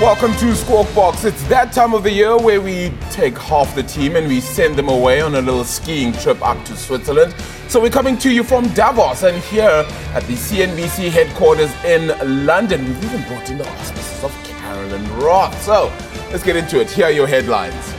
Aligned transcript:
Welcome 0.00 0.34
to 0.34 0.54
Squawk 0.54 0.94
Box. 0.94 1.24
It's 1.24 1.42
that 1.44 1.72
time 1.72 1.94
of 1.94 2.02
the 2.02 2.12
year 2.12 2.36
where 2.36 2.60
we 2.60 2.92
take 3.10 3.38
half 3.38 3.74
the 3.74 3.82
team 3.82 4.14
and 4.16 4.28
we 4.28 4.42
send 4.42 4.76
them 4.76 4.90
away 4.90 5.22
on 5.22 5.34
a 5.36 5.40
little 5.40 5.64
skiing 5.64 6.12
trip 6.12 6.46
up 6.46 6.62
to 6.66 6.76
Switzerland. 6.76 7.34
So 7.68 7.80
we're 7.80 7.88
coming 7.88 8.18
to 8.18 8.30
you 8.30 8.44
from 8.44 8.68
Davos 8.74 9.22
and 9.22 9.42
here 9.44 9.86
at 10.12 10.22
the 10.24 10.34
CNBC 10.34 11.08
headquarters 11.08 11.74
in 11.82 12.08
London. 12.44 12.84
We've 12.84 13.04
even 13.04 13.22
brought 13.22 13.48
in 13.48 13.56
the 13.56 13.66
auspices 13.66 14.22
of 14.22 14.32
Carolin 14.44 15.18
Roth. 15.18 15.58
So 15.62 15.90
let's 16.30 16.44
get 16.44 16.56
into 16.56 16.78
it. 16.78 16.90
Here 16.90 17.06
are 17.06 17.10
your 17.10 17.26
headlines. 17.26 17.94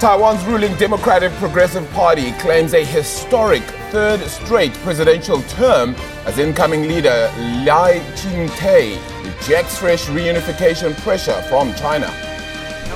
Taiwan's 0.00 0.42
ruling 0.46 0.74
Democratic 0.76 1.32
Progressive 1.32 1.86
Party 1.90 2.32
claims 2.38 2.72
a 2.72 2.82
historic 2.82 3.62
third 3.92 4.20
straight 4.20 4.72
presidential 4.76 5.42
term 5.42 5.94
as 6.24 6.38
incoming 6.38 6.88
leader 6.88 7.30
Lai 7.66 8.02
Ching-te 8.16 8.98
rejects 9.40 9.78
fresh 9.78 10.04
reunification 10.06 10.94
pressure 11.00 11.40
from 11.42 11.74
China. 11.74 12.08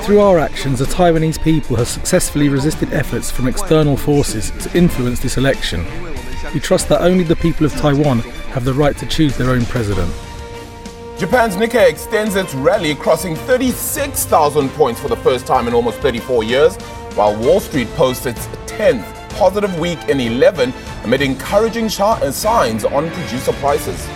Through 0.03 0.19
our 0.19 0.37
actions, 0.37 0.79
the 0.79 0.85
Taiwanese 0.85 1.41
people 1.41 1.75
have 1.77 1.87
successfully 1.87 2.49
resisted 2.49 2.93
efforts 2.93 3.31
from 3.31 3.47
external 3.47 3.97
forces 3.97 4.51
to 4.63 4.77
influence 4.77 5.19
this 5.19 5.37
election. 5.37 5.83
We 6.53 6.59
trust 6.59 6.87
that 6.89 7.01
only 7.01 7.23
the 7.23 7.35
people 7.35 7.65
of 7.65 7.73
Taiwan 7.73 8.19
have 8.53 8.63
the 8.63 8.73
right 8.73 8.95
to 8.97 9.07
choose 9.07 9.35
their 9.35 9.49
own 9.49 9.65
president. 9.65 10.13
Japan's 11.17 11.55
Nikkei 11.55 11.89
extends 11.89 12.35
its 12.35 12.53
rally, 12.53 12.93
crossing 12.93 13.35
36,000 13.35 14.69
points 14.69 14.99
for 14.99 15.07
the 15.07 15.17
first 15.17 15.47
time 15.47 15.67
in 15.67 15.73
almost 15.73 15.97
34 15.99 16.43
years, 16.43 16.75
while 17.15 17.35
Wall 17.35 17.59
Street 17.59 17.87
posts 17.95 18.27
its 18.27 18.45
10th 18.67 19.03
positive 19.31 19.79
week 19.79 19.99
in 20.09 20.19
11 20.19 20.73
amid 21.03 21.21
encouraging 21.21 21.89
signs 21.89 22.85
on 22.85 23.09
producer 23.09 23.53
prices. 23.53 24.07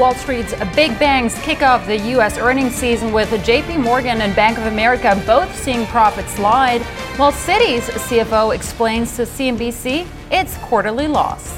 Wall 0.00 0.14
Street's 0.14 0.54
big 0.74 0.98
banks 0.98 1.38
kick 1.42 1.60
off 1.60 1.84
the 1.84 1.98
U.S. 2.12 2.38
earnings 2.38 2.74
season 2.74 3.12
with 3.12 3.28
JP 3.28 3.82
Morgan 3.82 4.22
and 4.22 4.34
Bank 4.34 4.56
of 4.56 4.64
America 4.64 5.22
both 5.26 5.54
seeing 5.54 5.84
profits 5.88 6.32
slide, 6.32 6.80
while 7.18 7.32
Citi's 7.32 7.82
CFO 8.08 8.54
explains 8.54 9.14
to 9.16 9.24
CNBC 9.24 10.06
its 10.30 10.56
quarterly 10.56 11.06
loss. 11.06 11.54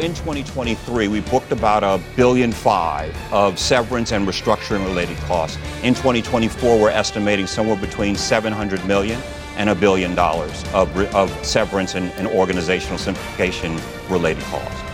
In 0.00 0.12
2023, 0.12 1.06
we 1.06 1.20
booked 1.20 1.52
about 1.52 1.84
a 1.84 2.02
billion 2.16 2.50
five 2.50 3.16
of 3.32 3.60
severance 3.60 4.10
and 4.10 4.26
restructuring 4.26 4.84
related 4.84 5.16
costs. 5.18 5.56
In 5.84 5.94
2024, 5.94 6.80
we're 6.80 6.90
estimating 6.90 7.46
somewhere 7.46 7.76
between 7.76 8.16
700 8.16 8.84
million 8.86 9.20
and 9.56 9.70
a 9.70 9.74
billion 9.76 10.16
dollars 10.16 10.64
of, 10.74 10.96
of 11.14 11.30
severance 11.46 11.94
and, 11.94 12.10
and 12.14 12.26
organizational 12.26 12.98
simplification 12.98 13.78
related 14.08 14.42
costs. 14.46 14.91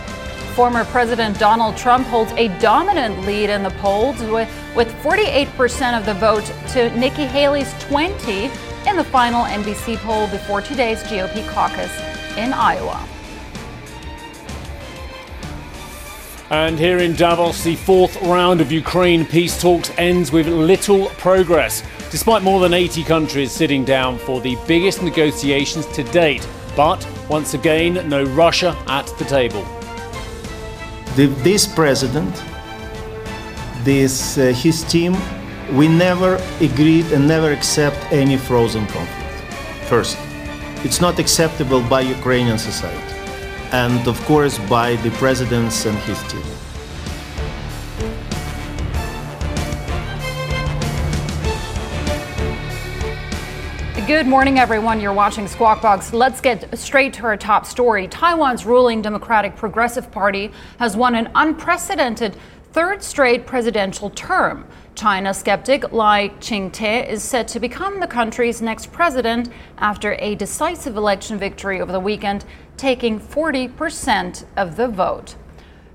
Former 0.59 0.83
President 0.83 1.39
Donald 1.39 1.77
Trump 1.77 2.05
holds 2.07 2.33
a 2.33 2.49
dominant 2.59 3.25
lead 3.25 3.49
in 3.49 3.63
the 3.63 3.69
polls 3.79 4.21
with, 4.23 4.49
with 4.75 4.89
48% 5.01 5.97
of 5.97 6.05
the 6.05 6.13
vote 6.15 6.43
to 6.73 6.89
Nikki 6.99 7.25
Haley's 7.25 7.73
20 7.85 8.51
in 8.85 8.97
the 8.97 9.05
final 9.05 9.45
NBC 9.45 9.95
poll 9.99 10.27
before 10.27 10.61
today's 10.61 11.01
GOP 11.03 11.47
caucus 11.47 11.89
in 12.35 12.51
Iowa. 12.51 13.07
And 16.49 16.77
here 16.77 16.97
in 16.97 17.15
Davos, 17.15 17.63
the 17.63 17.77
fourth 17.77 18.21
round 18.23 18.59
of 18.59 18.69
Ukraine 18.69 19.25
peace 19.25 19.61
talks 19.61 19.91
ends 19.97 20.33
with 20.33 20.45
little 20.45 21.05
progress, 21.11 21.83
despite 22.11 22.43
more 22.43 22.59
than 22.59 22.73
80 22.73 23.05
countries 23.05 23.53
sitting 23.53 23.85
down 23.85 24.17
for 24.17 24.41
the 24.41 24.57
biggest 24.67 25.03
negotiations 25.03 25.85
to 25.93 26.03
date. 26.03 26.45
But 26.75 27.07
once 27.29 27.53
again, 27.53 28.09
no 28.09 28.25
Russia 28.25 28.75
at 28.87 29.07
the 29.17 29.23
table. 29.23 29.65
The, 31.19 31.25
this 31.43 31.67
president, 31.67 32.33
this 33.83 34.37
uh, 34.37 34.53
his 34.53 34.85
team, 34.85 35.17
we 35.73 35.89
never 35.89 36.35
agreed 36.61 37.11
and 37.11 37.27
never 37.27 37.51
accept 37.51 37.97
any 38.09 38.37
frozen 38.37 38.87
conflict. 38.87 39.43
First, 39.89 40.17
it's 40.85 41.01
not 41.01 41.19
acceptable 41.19 41.81
by 41.81 42.01
Ukrainian 42.03 42.57
society 42.57 43.15
and 43.73 44.07
of 44.07 44.17
course 44.31 44.57
by 44.69 44.95
the 45.03 45.11
president 45.19 45.85
and 45.85 45.97
his 46.07 46.23
team. 46.31 46.58
Good 54.09 54.25
morning, 54.25 54.57
everyone. 54.57 54.99
You're 54.99 55.13
watching 55.13 55.47
Squawk 55.47 55.83
Box. 55.83 56.13
Let's 56.13 56.41
get 56.41 56.75
straight 56.79 57.13
to 57.13 57.25
our 57.25 57.37
top 57.37 57.67
story. 57.67 58.07
Taiwan's 58.07 58.65
ruling 58.65 59.03
Democratic 59.03 59.55
Progressive 59.55 60.09
Party 60.09 60.51
has 60.79 60.97
won 60.97 61.13
an 61.13 61.29
unprecedented 61.35 62.35
third 62.73 63.03
straight 63.03 63.45
presidential 63.45 64.09
term. 64.09 64.65
China 64.95 65.31
skeptic 65.31 65.91
Lai 65.91 66.29
Ching-te 66.39 66.87
is 66.87 67.21
set 67.21 67.47
to 67.49 67.59
become 67.59 67.99
the 67.99 68.07
country's 68.07 68.63
next 68.63 68.91
president 68.91 69.49
after 69.77 70.15
a 70.17 70.33
decisive 70.33 70.97
election 70.97 71.37
victory 71.37 71.79
over 71.79 71.91
the 71.91 71.99
weekend, 71.99 72.45
taking 72.77 73.19
40% 73.19 74.43
of 74.57 74.75
the 74.75 74.87
vote. 74.87 75.35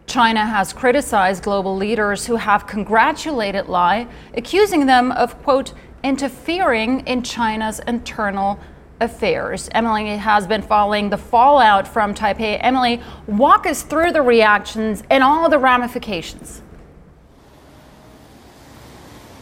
China 0.06 0.46
has 0.46 0.72
criticized 0.72 1.42
global 1.42 1.74
leaders 1.74 2.26
who 2.26 2.36
have 2.36 2.68
congratulated 2.68 3.66
Lai, 3.68 4.06
accusing 4.34 4.86
them 4.86 5.10
of, 5.10 5.42
quote, 5.42 5.72
interfering 6.04 7.00
in 7.06 7.22
China's 7.22 7.80
internal 7.80 8.60
affairs. 9.00 9.68
Emily 9.72 10.16
has 10.16 10.46
been 10.46 10.62
following 10.62 11.10
the 11.10 11.16
fallout 11.16 11.88
from 11.88 12.14
Taipei. 12.14 12.58
Emily, 12.60 13.00
walk 13.26 13.66
us 13.66 13.82
through 13.82 14.12
the 14.12 14.22
reactions 14.22 15.02
and 15.10 15.24
all 15.24 15.48
the 15.48 15.58
ramifications. 15.58 16.62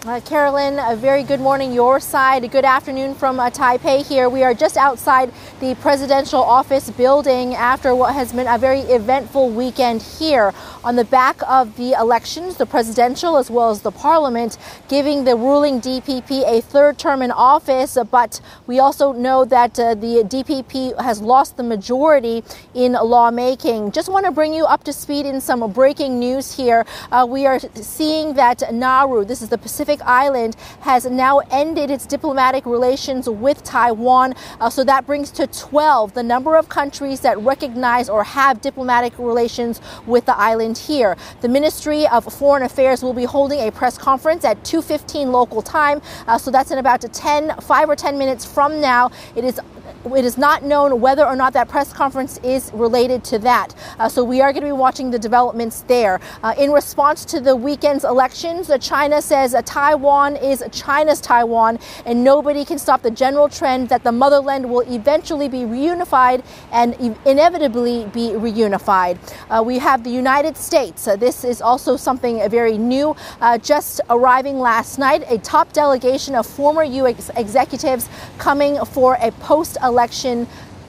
Uh, 0.04 0.18
Carolin, 0.22 0.80
a 0.80 0.96
very 0.96 1.22
good 1.22 1.38
morning 1.38 1.72
your 1.72 2.00
side. 2.00 2.42
A 2.42 2.48
good 2.48 2.64
afternoon 2.64 3.14
from 3.14 3.38
uh, 3.38 3.50
Taipei 3.50 4.04
here. 4.04 4.28
We 4.28 4.42
are 4.42 4.52
just 4.52 4.76
outside 4.76 5.30
the 5.60 5.76
presidential 5.76 6.42
office 6.42 6.90
building 6.90 7.54
after 7.54 7.94
what 7.94 8.12
has 8.12 8.32
been 8.32 8.48
a 8.48 8.58
very 8.58 8.80
eventful 8.80 9.50
weekend 9.50 10.02
here. 10.02 10.52
On 10.82 10.96
the 10.96 11.04
back 11.04 11.40
of 11.46 11.76
the 11.76 11.92
elections, 11.92 12.56
the 12.56 12.66
presidential 12.66 13.36
as 13.36 13.48
well 13.48 13.70
as 13.70 13.82
the 13.82 13.92
parliament, 13.92 14.58
giving 14.88 15.22
the 15.22 15.36
ruling 15.36 15.80
DPP 15.80 16.50
a 16.50 16.60
third 16.60 16.98
term 16.98 17.22
in 17.22 17.30
office. 17.30 17.96
But 18.10 18.40
we 18.66 18.80
also 18.80 19.12
know 19.12 19.44
that 19.44 19.78
uh, 19.78 19.94
the 19.94 20.24
DPP 20.24 21.00
has 21.00 21.20
lost 21.20 21.56
the 21.56 21.62
majority 21.62 22.42
in 22.74 22.94
lawmaking. 22.94 23.92
Just 23.92 24.08
want 24.08 24.26
to 24.26 24.32
bring 24.32 24.52
you 24.52 24.64
up 24.64 24.82
to 24.82 24.92
speed 24.92 25.26
in 25.26 25.40
some 25.40 25.70
breaking 25.70 26.18
news 26.18 26.56
here. 26.56 26.84
Uh, 27.12 27.24
we 27.24 27.46
are 27.46 27.60
seeing 27.60 28.34
that 28.34 28.64
Nauru, 28.74 29.24
this 29.24 29.42
is 29.42 29.48
the 29.48 29.58
Pacific 29.58 29.91
Pacific 29.92 30.06
Island 30.08 30.56
has 30.80 31.04
now 31.04 31.40
ended 31.50 31.90
its 31.90 32.06
diplomatic 32.06 32.64
relations 32.64 33.28
with 33.28 33.62
Taiwan. 33.62 34.34
Uh, 34.58 34.70
so 34.70 34.84
that 34.84 35.06
brings 35.06 35.30
to 35.32 35.46
12 35.46 36.14
the 36.14 36.22
number 36.22 36.56
of 36.56 36.70
countries 36.70 37.20
that 37.20 37.38
recognize 37.40 38.08
or 38.08 38.24
have 38.24 38.62
diplomatic 38.62 39.12
relations 39.18 39.82
with 40.06 40.24
the 40.24 40.34
island 40.34 40.78
here. 40.78 41.14
The 41.42 41.48
Ministry 41.48 42.06
of 42.08 42.24
Foreign 42.24 42.62
Affairs 42.62 43.02
will 43.02 43.12
be 43.12 43.24
holding 43.24 43.60
a 43.60 43.70
press 43.70 43.98
conference 43.98 44.46
at 44.46 44.64
2:15 44.64 45.30
local 45.30 45.60
time. 45.60 46.00
Uh, 46.26 46.38
so 46.38 46.50
that's 46.50 46.70
in 46.70 46.78
about 46.78 47.02
10, 47.02 47.54
5 47.60 47.90
or 47.90 47.96
10 47.96 48.16
minutes 48.16 48.46
from 48.46 48.80
now. 48.80 49.10
It 49.36 49.44
is 49.44 49.60
it 50.04 50.24
is 50.24 50.36
not 50.36 50.64
known 50.64 51.00
whether 51.00 51.24
or 51.24 51.36
not 51.36 51.52
that 51.52 51.68
press 51.68 51.92
conference 51.92 52.38
is 52.38 52.70
related 52.74 53.22
to 53.24 53.38
that. 53.38 53.74
Uh, 53.98 54.08
so 54.08 54.24
we 54.24 54.40
are 54.40 54.52
going 54.52 54.62
to 54.62 54.68
be 54.68 54.72
watching 54.72 55.10
the 55.10 55.18
developments 55.18 55.82
there. 55.82 56.20
Uh, 56.42 56.54
in 56.58 56.72
response 56.72 57.24
to 57.24 57.40
the 57.40 57.54
weekend's 57.54 58.04
elections, 58.04 58.68
uh, 58.68 58.78
China 58.78 59.22
says 59.22 59.54
uh, 59.54 59.62
Taiwan 59.64 60.36
is 60.36 60.64
China's 60.72 61.20
Taiwan, 61.20 61.78
and 62.04 62.24
nobody 62.24 62.64
can 62.64 62.78
stop 62.78 63.02
the 63.02 63.10
general 63.10 63.48
trend 63.48 63.88
that 63.88 64.02
the 64.02 64.12
motherland 64.12 64.68
will 64.68 64.82
eventually 64.92 65.48
be 65.48 65.58
reunified 65.60 66.44
and 66.72 66.96
e- 67.00 67.14
inevitably 67.24 68.06
be 68.06 68.30
reunified. 68.30 69.18
Uh, 69.48 69.62
we 69.62 69.78
have 69.78 70.02
the 70.02 70.10
United 70.10 70.56
States. 70.56 71.06
Uh, 71.06 71.14
this 71.14 71.44
is 71.44 71.62
also 71.62 71.96
something 71.96 72.48
very 72.50 72.76
new. 72.76 73.14
just 73.62 74.00
arriving 74.10 74.58
last 74.58 74.98
night, 74.98 75.24
a 75.28 75.38
top 75.38 75.72
delegation 75.72 76.34
of 76.34 76.46
former 76.46 76.82
U.S. 76.82 77.30
executives 77.36 78.08
coming 78.38 78.84
for 78.86 79.16
a 79.20 79.30
post 79.32 79.76
election 79.82 79.91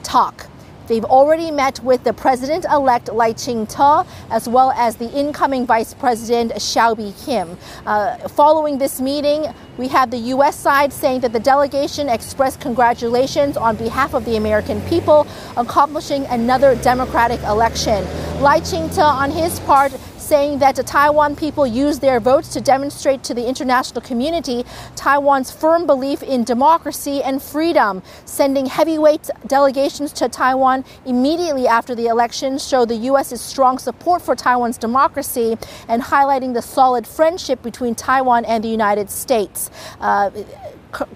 talk. 0.02 0.46
They've 0.86 1.04
already 1.04 1.50
met 1.50 1.82
with 1.82 2.04
the 2.04 2.12
president 2.12 2.66
elect 2.66 3.10
Lai 3.10 3.32
Ching-te 3.32 4.06
as 4.30 4.48
well 4.48 4.70
as 4.72 4.96
the 4.96 5.10
incoming 5.18 5.66
vice 5.66 5.94
president 5.94 6.52
Hsiao 6.52 6.94
Kim. 7.24 7.56
Uh, 7.86 8.28
following 8.28 8.76
this 8.76 9.00
meeting, 9.00 9.46
we 9.78 9.88
have 9.88 10.10
the 10.10 10.18
U.S. 10.34 10.56
side 10.56 10.92
saying 10.92 11.20
that 11.20 11.32
the 11.32 11.40
delegation 11.40 12.10
expressed 12.10 12.60
congratulations 12.60 13.56
on 13.56 13.76
behalf 13.76 14.12
of 14.12 14.26
the 14.26 14.36
American 14.36 14.80
people 14.82 15.26
accomplishing 15.56 16.26
another 16.26 16.74
democratic 16.76 17.40
election. 17.44 18.04
Lai 18.42 18.60
Ching-te, 18.60 19.00
on 19.00 19.30
his 19.30 19.60
part, 19.60 19.92
saying 20.24 20.58
that 20.58 20.74
the 20.74 20.82
Taiwan 20.82 21.36
people 21.36 21.66
use 21.66 21.98
their 21.98 22.18
votes 22.18 22.48
to 22.54 22.60
demonstrate 22.60 23.22
to 23.24 23.34
the 23.34 23.46
international 23.46 24.00
community 24.00 24.64
Taiwan's 24.96 25.50
firm 25.50 25.86
belief 25.86 26.22
in 26.22 26.44
democracy 26.44 27.22
and 27.22 27.42
freedom. 27.42 28.02
Sending 28.24 28.66
heavyweight 28.66 29.28
delegations 29.46 30.12
to 30.14 30.28
Taiwan 30.28 30.84
immediately 31.04 31.68
after 31.68 31.94
the 31.94 32.06
election 32.06 32.58
show 32.58 32.86
the 32.86 32.96
U.S.'s 33.12 33.40
strong 33.40 33.78
support 33.78 34.22
for 34.22 34.34
Taiwan's 34.34 34.78
democracy 34.78 35.58
and 35.88 36.02
highlighting 36.02 36.54
the 36.54 36.62
solid 36.62 37.06
friendship 37.06 37.62
between 37.62 37.94
Taiwan 37.94 38.46
and 38.46 38.64
the 38.64 38.68
United 38.68 39.10
States. 39.10 39.70
Uh, 40.00 40.30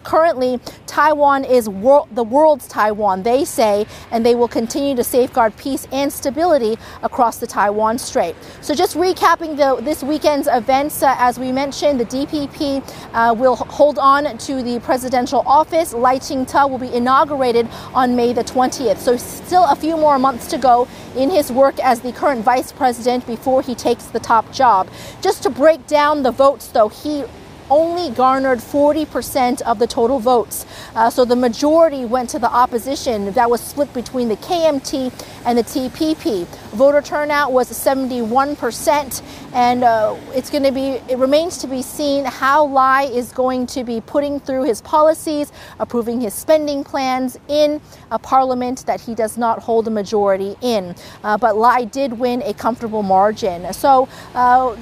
currently, 0.02 0.60
Taiwan 0.86 1.44
is 1.44 1.66
the 1.66 2.26
world's 2.28 2.66
Taiwan, 2.68 3.22
they 3.22 3.44
say, 3.44 3.86
and 4.10 4.24
they 4.24 4.34
will 4.34 4.48
continue 4.48 4.94
to 4.96 5.04
safeguard 5.04 5.56
peace 5.56 5.86
and 5.92 6.12
stability 6.12 6.76
across 7.02 7.38
the 7.38 7.46
Taiwan 7.46 7.98
Strait. 7.98 8.34
So, 8.60 8.74
just 8.74 8.96
recapping 8.96 9.56
the, 9.56 9.80
this 9.82 10.02
weekend's 10.02 10.48
events, 10.50 11.02
uh, 11.02 11.14
as 11.18 11.38
we 11.38 11.52
mentioned, 11.52 12.00
the 12.00 12.06
DPP 12.06 12.82
uh, 13.14 13.34
will 13.34 13.56
hold 13.56 13.98
on 13.98 14.36
to 14.38 14.62
the 14.62 14.80
presidential 14.80 15.42
office. 15.46 15.92
Lai 15.94 16.18
Ching-te 16.18 16.58
will 16.68 16.78
be 16.78 16.92
inaugurated 16.92 17.68
on 17.94 18.16
May 18.16 18.32
the 18.32 18.44
20th. 18.44 18.98
So, 18.98 19.16
still 19.16 19.64
a 19.64 19.76
few 19.76 19.96
more 19.96 20.18
months 20.18 20.46
to 20.48 20.58
go 20.58 20.88
in 21.16 21.30
his 21.30 21.50
work 21.52 21.78
as 21.80 22.00
the 22.00 22.12
current 22.12 22.44
vice 22.44 22.72
president 22.72 23.26
before 23.26 23.62
he 23.62 23.74
takes 23.74 24.06
the 24.06 24.20
top 24.20 24.52
job. 24.52 24.88
Just 25.20 25.42
to 25.44 25.50
break 25.50 25.86
down 25.86 26.22
the 26.22 26.30
votes, 26.30 26.68
though, 26.68 26.88
he 26.88 27.24
only 27.70 28.10
garnered 28.10 28.58
40% 28.58 29.62
of 29.62 29.78
the 29.78 29.86
total 29.86 30.18
votes. 30.18 30.66
Uh, 30.94 31.10
so 31.10 31.24
the 31.24 31.36
majority 31.36 32.04
went 32.04 32.30
to 32.30 32.38
the 32.38 32.50
opposition. 32.50 33.32
That 33.32 33.50
was 33.50 33.60
split 33.60 33.92
between 33.92 34.28
the 34.28 34.36
KMT 34.36 35.12
and 35.44 35.58
the 35.58 35.62
TPP. 35.62 36.46
Voter 36.74 37.00
turnout 37.00 37.52
was 37.52 37.70
71%, 37.70 39.22
and 39.52 39.84
uh, 39.84 40.16
it's 40.34 40.50
going 40.50 40.62
to 40.62 40.72
be, 40.72 41.00
it 41.08 41.18
remains 41.18 41.58
to 41.58 41.66
be 41.66 41.82
seen 41.82 42.24
how 42.24 42.66
Lai 42.66 43.04
is 43.04 43.32
going 43.32 43.66
to 43.66 43.84
be 43.84 44.00
putting 44.00 44.40
through 44.40 44.64
his 44.64 44.80
policies, 44.82 45.52
approving 45.78 46.20
his 46.20 46.34
spending 46.34 46.84
plans 46.84 47.38
in 47.48 47.80
a 48.10 48.18
parliament 48.18 48.84
that 48.86 49.00
he 49.00 49.14
does 49.14 49.36
not 49.36 49.60
hold 49.60 49.86
a 49.86 49.90
majority 49.90 50.56
in. 50.60 50.94
Uh, 51.24 51.36
but 51.36 51.56
Lai 51.56 51.84
did 51.84 52.12
win 52.12 52.42
a 52.42 52.54
comfortable 52.54 53.02
margin. 53.02 53.72
So, 53.72 54.08
uh, 54.34 54.76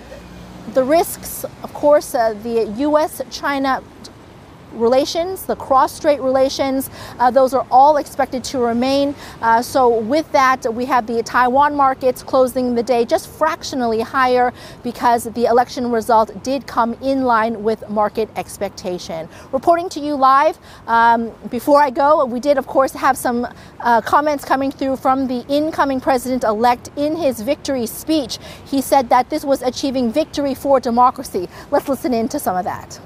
the 0.74 0.84
risks, 0.84 1.44
of 1.44 1.72
course, 1.72 2.14
uh, 2.14 2.34
the 2.42 2.66
U.S. 2.78 3.22
China 3.30 3.82
relations, 4.76 5.46
the 5.46 5.56
cross-strait 5.56 6.20
relations, 6.20 6.90
uh, 7.18 7.30
those 7.30 7.54
are 7.54 7.66
all 7.70 7.96
expected 7.96 8.44
to 8.44 8.58
remain. 8.58 9.14
Uh, 9.42 9.62
so 9.62 9.98
with 10.00 10.30
that, 10.32 10.72
we 10.74 10.84
have 10.84 11.06
the 11.06 11.22
Taiwan 11.22 11.74
markets 11.74 12.22
closing 12.22 12.74
the 12.74 12.82
day 12.82 13.04
just 13.04 13.28
fractionally 13.28 14.00
higher 14.00 14.52
because 14.82 15.24
the 15.24 15.46
election 15.46 15.90
result 15.90 16.42
did 16.42 16.66
come 16.66 16.94
in 17.02 17.24
line 17.24 17.62
with 17.62 17.88
market 17.88 18.28
expectation. 18.36 19.28
Reporting 19.52 19.88
to 19.90 20.00
you 20.00 20.14
live, 20.14 20.58
um, 20.86 21.32
before 21.50 21.80
I 21.80 21.90
go, 21.90 22.24
we 22.24 22.40
did 22.40 22.58
of 22.58 22.66
course 22.66 22.92
have 22.92 23.16
some 23.16 23.46
uh, 23.80 24.00
comments 24.00 24.44
coming 24.44 24.70
through 24.70 24.96
from 24.96 25.26
the 25.26 25.44
incoming 25.48 26.00
president-elect 26.00 26.90
in 26.96 27.16
his 27.16 27.40
victory 27.40 27.86
speech. 27.86 28.38
He 28.64 28.80
said 28.80 29.08
that 29.08 29.30
this 29.30 29.44
was 29.44 29.62
achieving 29.62 30.12
victory 30.12 30.54
for 30.54 30.80
democracy. 30.80 31.48
Let's 31.70 31.88
listen 31.88 32.12
in 32.14 32.28
to 32.28 32.38
some 32.38 32.56
of 32.56 32.64
that. 32.64 33.00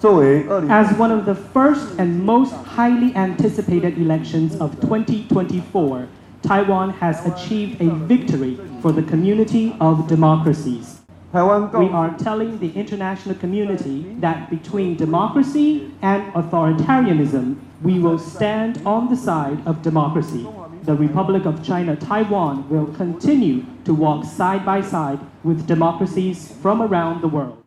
As 0.00 0.96
one 0.96 1.10
of 1.10 1.26
the 1.26 1.34
first 1.34 1.98
and 1.98 2.24
most 2.24 2.52
highly 2.52 3.12
anticipated 3.16 3.98
elections 3.98 4.54
of 4.60 4.80
2024, 4.80 6.06
Taiwan 6.40 6.90
has 6.90 7.26
achieved 7.26 7.80
a 7.82 7.90
victory 8.06 8.60
for 8.80 8.92
the 8.92 9.02
community 9.02 9.74
of 9.80 10.06
democracies. 10.06 11.00
We 11.32 11.40
are 11.40 12.16
telling 12.16 12.60
the 12.60 12.70
international 12.74 13.34
community 13.34 14.14
that 14.20 14.48
between 14.50 14.94
democracy 14.94 15.90
and 16.00 16.32
authoritarianism, 16.32 17.56
we 17.82 17.98
will 17.98 18.20
stand 18.20 18.80
on 18.86 19.08
the 19.08 19.16
side 19.16 19.58
of 19.66 19.82
democracy. 19.82 20.46
The 20.84 20.94
Republic 20.94 21.44
of 21.44 21.64
China 21.64 21.96
Taiwan 21.96 22.68
will 22.68 22.86
continue 22.94 23.64
to 23.84 23.94
walk 23.94 24.24
side 24.24 24.64
by 24.64 24.80
side 24.80 25.18
with 25.42 25.66
democracies 25.66 26.54
from 26.62 26.82
around 26.82 27.20
the 27.20 27.28
world. 27.28 27.64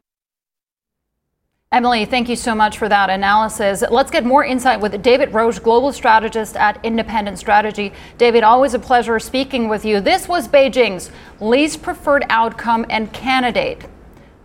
Emily, 1.74 2.04
thank 2.04 2.28
you 2.28 2.36
so 2.36 2.54
much 2.54 2.78
for 2.78 2.90
that 2.90 3.10
analysis. 3.10 3.82
Let's 3.90 4.12
get 4.12 4.26
more 4.26 4.44
insight 4.44 4.82
with 4.82 5.02
David 5.02 5.34
Roche, 5.34 5.60
global 5.60 5.94
strategist 5.94 6.58
at 6.58 6.78
Independent 6.84 7.40
Strategy. 7.40 7.94
David, 8.18 8.44
always 8.44 8.74
a 8.74 8.80
pleasure 8.80 9.18
speaking 9.20 9.70
with 9.70 9.86
you. 9.86 10.02
This 10.02 10.28
was 10.28 10.50
Beijing's 10.50 11.12
least 11.40 11.82
preferred 11.82 12.26
outcome 12.28 12.86
and 12.90 13.14
candidate. 13.14 13.86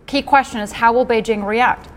Key 0.05 0.21
question 0.21 0.61
is 0.61 0.71
how 0.71 0.93
will 0.93 1.05
Beijing 1.05 1.45
react? 1.45 1.89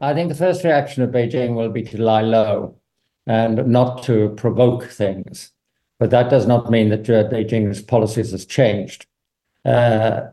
I 0.00 0.14
think 0.14 0.30
the 0.30 0.34
first 0.34 0.64
reaction 0.64 1.02
of 1.02 1.10
Beijing 1.10 1.54
will 1.54 1.68
be 1.68 1.82
to 1.82 2.00
lie 2.00 2.22
low 2.22 2.76
and 3.26 3.66
not 3.66 4.02
to 4.04 4.30
provoke 4.38 4.84
things. 4.84 5.52
But 5.98 6.08
that 6.12 6.30
does 6.30 6.46
not 6.46 6.70
mean 6.70 6.88
that 6.88 7.10
uh, 7.10 7.28
Beijing's 7.28 7.82
policies 7.82 8.30
has 8.30 8.46
changed. 8.46 9.04
Uh, 9.66 10.28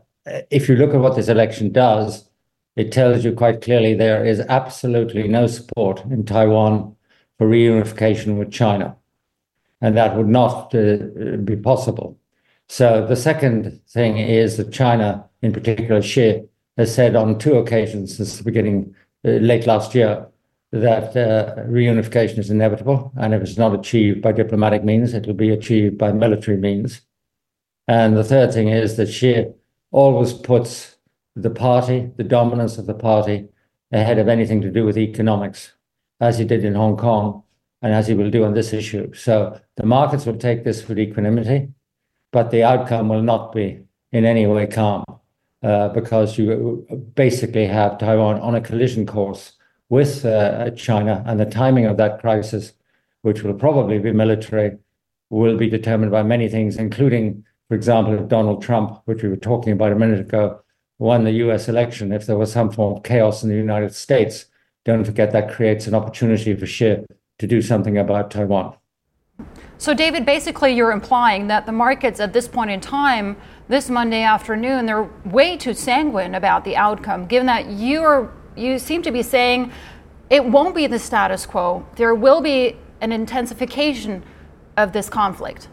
if 0.50 0.66
you 0.66 0.76
look 0.76 0.94
at 0.94 1.00
what 1.00 1.14
this 1.14 1.28
election 1.28 1.72
does, 1.72 2.27
it 2.78 2.92
tells 2.92 3.24
you 3.24 3.32
quite 3.32 3.60
clearly 3.60 3.92
there 3.92 4.24
is 4.24 4.38
absolutely 4.48 5.26
no 5.26 5.48
support 5.48 6.04
in 6.04 6.24
Taiwan 6.24 6.94
for 7.36 7.48
reunification 7.48 8.38
with 8.38 8.52
China. 8.52 8.96
And 9.80 9.96
that 9.96 10.16
would 10.16 10.28
not 10.28 10.72
uh, 10.74 10.98
be 11.42 11.56
possible. 11.56 12.16
So 12.68 13.04
the 13.04 13.16
second 13.16 13.80
thing 13.88 14.18
is 14.18 14.58
that 14.58 14.72
China, 14.72 15.28
in 15.42 15.52
particular, 15.52 16.00
Xi, 16.00 16.42
has 16.76 16.94
said 16.94 17.16
on 17.16 17.40
two 17.40 17.56
occasions 17.56 18.16
since 18.16 18.38
the 18.38 18.44
beginning, 18.44 18.94
uh, 19.24 19.30
late 19.50 19.66
last 19.66 19.92
year, 19.96 20.28
that 20.70 21.16
uh, 21.16 21.56
reunification 21.62 22.38
is 22.38 22.50
inevitable. 22.50 23.10
And 23.16 23.34
if 23.34 23.42
it's 23.42 23.58
not 23.58 23.74
achieved 23.74 24.22
by 24.22 24.30
diplomatic 24.30 24.84
means, 24.84 25.14
it 25.14 25.26
will 25.26 25.34
be 25.34 25.50
achieved 25.50 25.98
by 25.98 26.12
military 26.12 26.58
means. 26.58 27.00
And 27.88 28.16
the 28.16 28.22
third 28.22 28.52
thing 28.52 28.68
is 28.68 28.96
that 28.98 29.08
Xi 29.08 29.46
always 29.90 30.32
puts 30.32 30.97
the 31.42 31.50
party, 31.50 32.10
the 32.16 32.24
dominance 32.24 32.78
of 32.78 32.86
the 32.86 32.94
party, 32.94 33.48
ahead 33.92 34.18
of 34.18 34.28
anything 34.28 34.60
to 34.60 34.70
do 34.70 34.84
with 34.84 34.98
economics, 34.98 35.72
as 36.20 36.38
he 36.38 36.44
did 36.44 36.64
in 36.64 36.74
Hong 36.74 36.96
Kong 36.96 37.42
and 37.80 37.94
as 37.94 38.08
he 38.08 38.14
will 38.14 38.30
do 38.30 38.44
on 38.44 38.54
this 38.54 38.72
issue. 38.72 39.12
So 39.14 39.60
the 39.76 39.86
markets 39.86 40.26
will 40.26 40.36
take 40.36 40.64
this 40.64 40.86
with 40.88 40.98
equanimity, 40.98 41.68
but 42.32 42.50
the 42.50 42.64
outcome 42.64 43.08
will 43.08 43.22
not 43.22 43.52
be 43.52 43.80
in 44.12 44.24
any 44.24 44.46
way 44.46 44.66
calm 44.66 45.04
uh, 45.62 45.88
because 45.88 46.38
you 46.38 46.86
basically 47.14 47.66
have 47.66 47.98
Taiwan 47.98 48.40
on 48.40 48.54
a 48.54 48.60
collision 48.60 49.06
course 49.06 49.52
with 49.88 50.24
uh, 50.24 50.70
China, 50.72 51.22
and 51.26 51.40
the 51.40 51.46
timing 51.46 51.86
of 51.86 51.96
that 51.96 52.20
crisis, 52.20 52.74
which 53.22 53.42
will 53.42 53.54
probably 53.54 53.98
be 53.98 54.12
military, 54.12 54.76
will 55.30 55.56
be 55.56 55.70
determined 55.70 56.12
by 56.12 56.22
many 56.22 56.46
things, 56.46 56.76
including, 56.76 57.42
for 57.68 57.74
example, 57.74 58.18
Donald 58.26 58.62
Trump, 58.62 59.00
which 59.06 59.22
we 59.22 59.30
were 59.30 59.36
talking 59.36 59.72
about 59.72 59.92
a 59.92 59.96
minute 59.96 60.20
ago, 60.20 60.60
won 60.98 61.24
the 61.24 61.32
US 61.32 61.68
election, 61.68 62.12
if 62.12 62.26
there 62.26 62.36
was 62.36 62.52
some 62.52 62.70
form 62.70 62.96
of 62.96 63.02
chaos 63.02 63.42
in 63.42 63.48
the 63.48 63.56
United 63.56 63.94
States, 63.94 64.46
don't 64.84 65.04
forget 65.04 65.32
that 65.32 65.50
creates 65.50 65.86
an 65.86 65.94
opportunity 65.94 66.54
for 66.54 66.66
Xi 66.66 66.98
to 67.38 67.46
do 67.46 67.62
something 67.62 67.98
about 67.98 68.30
Taiwan. 68.30 68.74
So, 69.80 69.94
David, 69.94 70.26
basically, 70.26 70.72
you're 70.72 70.90
implying 70.90 71.46
that 71.46 71.64
the 71.64 71.72
markets 71.72 72.18
at 72.18 72.32
this 72.32 72.48
point 72.48 72.70
in 72.70 72.80
time, 72.80 73.36
this 73.68 73.88
Monday 73.88 74.22
afternoon, 74.22 74.86
they're 74.86 75.08
way 75.24 75.56
too 75.56 75.72
sanguine 75.72 76.34
about 76.34 76.64
the 76.64 76.74
outcome, 76.74 77.26
given 77.26 77.46
that 77.46 77.70
you're, 77.70 78.32
you 78.56 78.80
seem 78.80 79.02
to 79.02 79.12
be 79.12 79.22
saying 79.22 79.70
it 80.30 80.44
won't 80.44 80.74
be 80.74 80.88
the 80.88 80.98
status 80.98 81.46
quo. 81.46 81.86
There 81.94 82.14
will 82.14 82.40
be 82.40 82.76
an 83.00 83.12
intensification 83.12 84.24
of 84.76 84.92
this 84.92 85.08
conflict. 85.08 85.68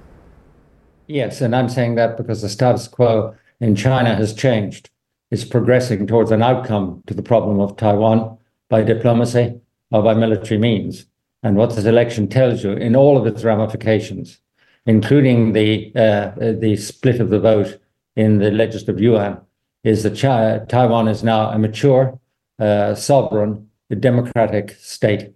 Yes, 1.08 1.42
and 1.42 1.56
I'm 1.56 1.70
saying 1.70 1.96
that 1.96 2.16
because 2.16 2.44
the 2.44 2.50
status 2.50 2.88
quo 2.88 3.36
in 3.60 3.76
China 3.76 4.16
has 4.16 4.34
changed 4.34 4.90
is 5.32 5.46
progressing 5.46 6.08
towards 6.08 6.32
an 6.32 6.42
outcome 6.42 7.04
to 7.08 7.14
the 7.14 7.24
problem 7.24 7.60
of 7.60 7.76
Taiwan 7.76 8.38
by 8.70 8.82
diplomacy 8.84 9.60
or 9.92 10.04
by 10.04 10.14
military 10.14 10.60
means. 10.60 11.06
And 11.44 11.58
what 11.58 11.76
this 11.76 11.86
election 11.86 12.28
tells 12.28 12.64
you 12.64 12.72
in 12.72 12.96
all 12.96 13.18
of 13.18 13.28
its 13.28 13.44
ramifications, 13.44 14.40
including 14.86 15.54
the 15.54 15.92
uh, 15.96 16.32
the 16.60 16.76
split 16.76 17.20
of 17.20 17.30
the 17.30 17.40
vote 17.40 17.80
in 18.16 18.40
the 18.40 18.52
Legislative 18.52 19.00
Yuan, 19.02 19.42
is 19.84 20.04
that 20.04 20.16
China, 20.16 20.66
Taiwan 20.66 21.08
is 21.08 21.24
now 21.24 21.50
a 21.50 21.60
mature, 21.60 22.20
uh, 22.60 22.96
sovereign, 22.96 23.70
democratic 24.00 24.72
state, 24.80 25.34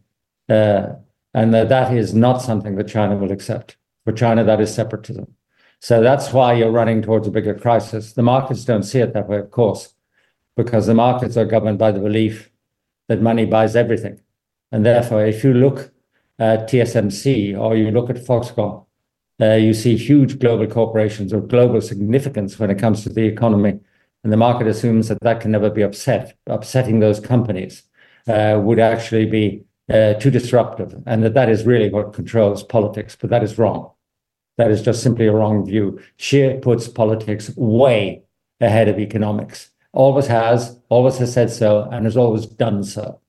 uh, 0.49 0.87
and 1.33 1.53
that 1.53 1.69
that 1.69 1.93
is 1.93 2.13
not 2.13 2.41
something 2.41 2.75
that 2.75 2.87
China 2.87 3.15
will 3.15 3.31
accept. 3.31 3.77
For 4.05 4.13
China, 4.13 4.43
that 4.43 4.59
is 4.59 4.73
separatism. 4.73 5.35
So 5.79 6.01
that's 6.01 6.33
why 6.33 6.53
you're 6.53 6.71
running 6.71 7.01
towards 7.01 7.27
a 7.27 7.31
bigger 7.31 7.53
crisis. 7.53 8.13
The 8.13 8.21
markets 8.23 8.65
don't 8.65 8.83
see 8.83 8.99
it 8.99 9.13
that 9.13 9.27
way, 9.29 9.37
of 9.37 9.49
course, 9.51 9.93
because 10.55 10.85
the 10.87 10.93
markets 10.93 11.37
are 11.37 11.45
governed 11.45 11.79
by 11.79 11.91
the 11.91 11.99
belief 12.01 12.51
that 13.07 13.21
money 13.21 13.45
buys 13.45 13.75
everything. 13.75 14.19
And 14.71 14.85
therefore, 14.85 15.25
if 15.25 15.43
you 15.43 15.53
look 15.53 15.91
at 16.37 16.69
TSMC 16.69 17.57
or 17.59 17.75
you 17.75 17.91
look 17.91 18.09
at 18.09 18.25
Foxconn, 18.25 18.85
Uh, 19.41 19.55
you 19.55 19.73
see 19.73 19.95
huge 19.95 20.37
global 20.37 20.67
corporations 20.67 21.31
of 21.33 21.47
global 21.47 21.81
significance 21.81 22.59
when 22.59 22.69
it 22.69 22.81
comes 22.81 23.03
to 23.03 23.09
the 23.09 23.23
economy, 23.23 23.79
and 24.23 24.33
the 24.33 24.37
market 24.37 24.67
assumes 24.67 25.07
that 25.07 25.19
that 25.21 25.39
can 25.41 25.51
never 25.51 25.69
be 25.69 25.81
upset. 25.81 26.35
Upsetting 26.47 26.99
those 26.99 27.21
companies 27.21 27.83
uh, 28.27 28.59
would 28.65 28.79
actually 28.79 29.27
be 29.27 29.63
uh, 29.95 30.13
too 30.19 30.29
disruptive, 30.29 30.91
and 31.05 31.23
that 31.23 31.33
that 31.33 31.49
is 31.49 31.65
really 31.65 31.89
what 31.89 32.13
controls 32.13 32.63
politics. 32.63 33.15
But 33.15 33.29
that 33.29 33.43
is 33.43 33.57
wrong. 33.57 33.91
That 34.59 34.71
is 34.71 34.81
just 34.81 35.01
simply 35.01 35.27
a 35.27 35.31
wrong 35.31 35.65
view. 35.65 36.01
Xi 36.17 36.59
puts 36.61 36.89
politics 36.89 37.49
way 37.55 38.23
ahead 38.59 38.89
of 38.89 38.99
economics. 38.99 39.69
Always 39.93 40.27
has, 40.27 40.77
always 40.89 41.17
has 41.19 41.31
said 41.31 41.49
so, 41.49 41.87
and 41.93 42.03
has 42.03 42.17
always 42.17 42.45
done 42.45 42.83
so. 42.83 43.21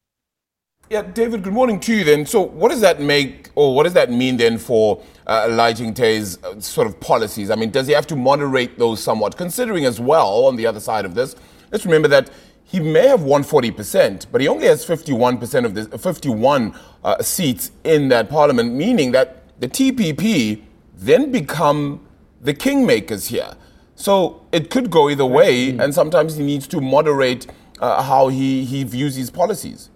Yeah, 0.88 1.02
David, 1.02 1.44
good 1.44 1.52
morning 1.52 1.78
to 1.78 1.94
you 1.94 2.02
then. 2.02 2.26
So, 2.26 2.40
what 2.40 2.70
does 2.70 2.80
that 2.80 3.00
make, 3.00 3.50
or 3.54 3.76
what 3.76 3.84
does 3.84 3.92
that 3.92 4.10
mean 4.10 4.38
then 4.38 4.58
for 4.58 5.04
uh, 5.28 5.46
Lai 5.52 5.72
Ching-te's 5.72 6.42
uh, 6.42 6.58
sort 6.58 6.88
of 6.88 6.98
policies? 6.98 7.48
I 7.48 7.54
mean, 7.54 7.70
does 7.70 7.86
he 7.86 7.92
have 7.92 8.08
to 8.08 8.16
moderate 8.16 8.76
those 8.76 9.00
somewhat? 9.00 9.36
Considering 9.36 9.84
as 9.84 10.00
well, 10.00 10.46
on 10.46 10.56
the 10.56 10.66
other 10.66 10.80
side 10.80 11.04
of 11.04 11.14
this, 11.14 11.36
let's 11.70 11.84
remember 11.84 12.08
that 12.08 12.28
he 12.64 12.80
may 12.80 13.06
have 13.06 13.22
won 13.22 13.44
40%, 13.44 14.26
but 14.32 14.40
he 14.40 14.48
only 14.48 14.66
has 14.66 14.84
51% 14.84 15.64
of 15.64 15.76
the 15.76 15.96
51 15.96 16.74
uh, 17.04 17.22
seats 17.22 17.70
in 17.84 18.08
that 18.08 18.28
parliament, 18.28 18.74
meaning 18.74 19.12
that 19.12 19.44
the 19.60 19.68
TPP 19.68 20.64
then 21.00 21.32
become 21.32 22.06
the 22.40 22.54
kingmakers 22.54 23.28
here. 23.28 23.54
So 23.94 24.46
it 24.52 24.70
could 24.70 24.90
go 24.90 25.10
either 25.10 25.26
way, 25.26 25.76
and 25.78 25.94
sometimes 25.94 26.36
he 26.36 26.44
needs 26.44 26.66
to 26.68 26.80
moderate 26.80 27.46
uh, 27.80 28.02
how 28.02 28.28
he, 28.28 28.64
he 28.64 28.84
views 28.84 29.16
his 29.16 29.30
policies. 29.30 29.90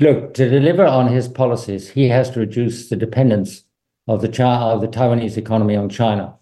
Look, 0.00 0.34
to 0.34 0.48
deliver 0.48 0.84
on 0.84 1.08
his 1.08 1.28
policies, 1.28 1.90
he 1.90 2.08
has 2.08 2.30
to 2.30 2.40
reduce 2.40 2.88
the 2.88 2.96
dependence 2.96 3.64
of 4.06 4.20
the, 4.20 4.28
China, 4.28 4.66
of 4.66 4.80
the 4.80 4.88
Taiwanese 4.88 5.36
economy 5.36 5.76
on 5.76 5.88
China. 5.88 6.34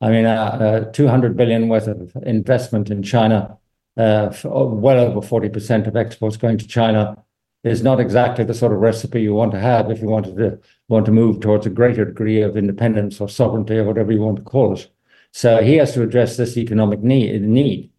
I 0.00 0.10
mean, 0.10 0.24
uh, 0.24 0.84
uh, 0.88 0.92
200 0.92 1.36
billion 1.36 1.68
worth 1.68 1.86
of 1.86 2.16
investment 2.24 2.90
in 2.90 3.02
China, 3.02 3.58
uh, 3.96 4.34
oh, 4.44 4.66
well 4.66 4.98
over 4.98 5.20
40% 5.20 5.86
of 5.86 5.96
exports 5.96 6.36
going 6.36 6.58
to 6.58 6.66
China, 6.66 7.22
is 7.62 7.82
not 7.82 8.00
exactly 8.00 8.44
the 8.44 8.54
sort 8.54 8.72
of 8.72 8.78
recipe 8.78 9.22
you 9.22 9.34
want 9.34 9.52
to 9.52 9.60
have 9.60 9.90
if 9.90 10.00
you 10.00 10.08
wanted 10.08 10.36
to 10.36 10.58
want 10.92 11.06
to 11.06 11.12
move 11.12 11.40
towards 11.40 11.66
a 11.66 11.70
greater 11.70 12.04
degree 12.04 12.42
of 12.42 12.56
independence 12.56 13.20
or 13.20 13.28
sovereignty 13.28 13.78
or 13.78 13.84
whatever 13.84 14.12
you 14.12 14.20
want 14.20 14.36
to 14.36 14.42
call 14.42 14.74
it. 14.74 14.88
So 15.32 15.62
he 15.62 15.76
has 15.76 15.94
to 15.94 16.02
address 16.02 16.36
this 16.36 16.56
economic 16.58 17.00
need, 17.00 17.40
need 17.42 17.90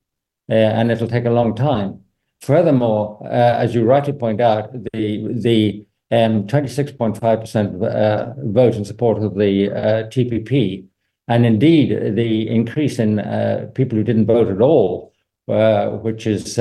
uh, 0.50 0.54
and 0.54 0.92
it'll 0.92 1.08
take 1.08 1.26
a 1.26 1.32
long 1.32 1.56
time. 1.56 2.02
Furthermore, 2.42 3.20
uh, 3.26 3.58
as 3.64 3.74
you 3.74 3.84
rightly 3.84 4.14
point 4.14 4.40
out, 4.42 4.72
the 4.94 5.28
the 5.34 5.86
um, 6.12 6.46
26.5% 6.46 7.84
uh, 7.84 8.34
vote 8.52 8.76
in 8.76 8.86
support 8.86 9.18
of 9.24 9.34
the 9.34 9.72
uh, 9.72 10.04
TPP, 10.14 10.86
and 11.28 11.46
indeed 11.46 12.16
the 12.16 12.48
increase 12.48 13.00
in 13.00 13.20
uh, 13.20 13.72
people 13.74 13.98
who 13.98 14.04
didn't 14.04 14.28
vote 14.28 14.50
at 14.50 14.62
all, 14.62 15.12
uh, 15.48 15.90
which 16.06 16.28
is 16.28 16.60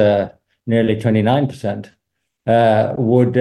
nearly 0.67 0.97
29%, 0.97 1.91
would 2.97 3.37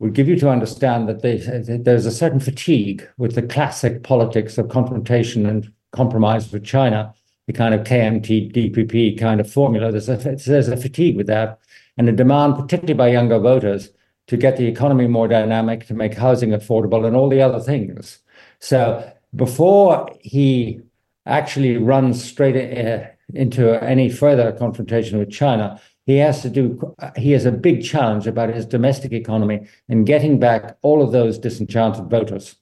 would 0.00 0.14
give 0.14 0.28
you 0.28 0.36
to 0.36 0.50
understand 0.50 1.08
that 1.08 1.22
there's 1.22 2.06
a 2.06 2.10
certain 2.10 2.40
fatigue 2.40 3.08
with 3.18 3.34
the 3.34 3.42
classic 3.42 4.02
politics 4.02 4.58
of 4.58 4.68
confrontation 4.68 5.46
and 5.46 5.72
compromise 5.92 6.50
with 6.50 6.64
China 6.64 7.14
the 7.46 7.52
kind 7.52 7.74
of 7.74 7.80
KMT 7.80 8.52
DPP 8.52 9.18
kind 9.18 9.40
of 9.40 9.50
formula. 9.50 9.90
There's 9.90 10.08
a, 10.08 10.16
there's 10.16 10.68
a 10.68 10.76
fatigue 10.76 11.16
with 11.16 11.26
that 11.26 11.58
and 11.96 12.08
a 12.08 12.12
demand, 12.12 12.54
particularly 12.54 12.94
by 12.94 13.08
younger 13.08 13.38
voters, 13.38 13.90
to 14.28 14.36
get 14.36 14.56
the 14.56 14.66
economy 14.66 15.06
more 15.06 15.26
dynamic, 15.26 15.86
to 15.86 15.94
make 15.94 16.14
housing 16.14 16.50
affordable, 16.50 17.06
and 17.06 17.16
all 17.16 17.28
the 17.28 17.42
other 17.42 17.60
things. 17.60 18.20
So 18.60 19.12
before 19.34 20.08
he 20.20 20.80
actually 21.26 21.76
runs 21.76 22.24
straight 22.24 22.56
uh, 22.56 23.06
into 23.34 23.82
any 23.82 24.10
further 24.10 24.52
confrontation 24.52 25.18
with 25.18 25.30
China, 25.30 25.80
he 26.06 26.16
has 26.16 26.42
to 26.42 26.50
do. 26.50 26.94
He 27.16 27.32
has 27.32 27.46
a 27.46 27.52
big 27.52 27.84
challenge 27.84 28.26
about 28.26 28.50
his 28.50 28.66
domestic 28.66 29.12
economy 29.12 29.66
and 29.88 30.06
getting 30.06 30.38
back 30.38 30.76
all 30.82 31.02
of 31.02 31.12
those 31.12 31.38
disenchanted 31.38 32.10
voters. 32.10 32.56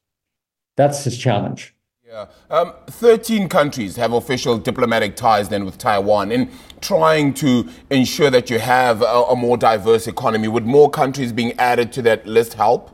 That's 0.76 1.04
his 1.04 1.16
challenge. 1.18 1.74
Yeah. 2.06 2.26
Um, 2.48 2.72
13 2.86 3.50
countries 3.50 3.96
have 3.96 4.14
official 4.14 4.56
diplomatic 4.56 5.14
ties 5.14 5.50
then 5.50 5.66
with 5.66 5.76
Taiwan 5.76 6.32
in 6.32 6.50
trying 6.80 7.34
to 7.34 7.68
ensure 7.90 8.30
that 8.30 8.48
you 8.48 8.58
have 8.58 9.02
a, 9.02 9.04
a, 9.04 9.36
more 9.36 9.58
diverse 9.58 10.06
economy. 10.06 10.48
Would 10.48 10.64
more 10.64 10.88
countries 10.88 11.34
being 11.34 11.52
added 11.58 11.92
to 11.92 12.02
that 12.02 12.26
list 12.26 12.54
help? 12.54 12.90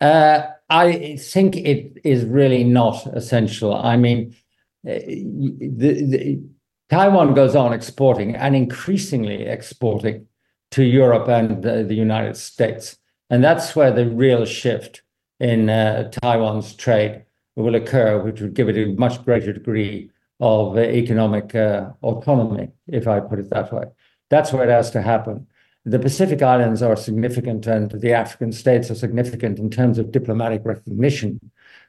Uh, 0.00 0.46
I 0.70 1.16
think 1.16 1.56
it 1.56 1.98
is 2.04 2.24
really 2.24 2.64
not 2.64 3.06
essential. 3.08 3.74
I 3.74 3.98
mean, 3.98 4.34
the, 4.84 6.06
the, 6.08 6.42
Taiwan 6.90 7.34
goes 7.34 7.56
on 7.56 7.72
exporting 7.72 8.36
and 8.36 8.54
increasingly 8.54 9.42
exporting 9.46 10.26
to 10.72 10.82
Europe 10.82 11.28
and 11.28 11.64
uh, 11.64 11.82
the 11.84 11.94
United 11.94 12.36
States. 12.36 12.98
And 13.30 13.42
that's 13.42 13.74
where 13.74 13.90
the 13.90 14.06
real 14.06 14.44
shift 14.44 15.02
in 15.40 15.70
uh, 15.70 16.10
Taiwan's 16.10 16.74
trade 16.74 17.24
will 17.56 17.74
occur, 17.74 18.22
which 18.22 18.40
would 18.40 18.54
give 18.54 18.68
it 18.68 18.76
a 18.76 18.92
much 18.94 19.24
greater 19.24 19.52
degree 19.52 20.10
of 20.40 20.76
uh, 20.76 20.80
economic 20.80 21.54
uh, 21.54 21.90
autonomy, 22.02 22.68
if 22.88 23.06
I 23.06 23.20
put 23.20 23.38
it 23.38 23.50
that 23.50 23.72
way. 23.72 23.84
That's 24.28 24.52
where 24.52 24.68
it 24.68 24.70
has 24.70 24.90
to 24.92 25.02
happen. 25.02 25.46
The 25.84 25.98
Pacific 25.98 26.42
Islands 26.42 26.80
are 26.82 26.96
significant 26.96 27.66
and 27.66 27.90
the 27.90 28.12
African 28.12 28.52
states 28.52 28.90
are 28.90 28.94
significant 28.94 29.58
in 29.58 29.68
terms 29.70 29.98
of 29.98 30.12
diplomatic 30.12 30.62
recognition. 30.64 31.40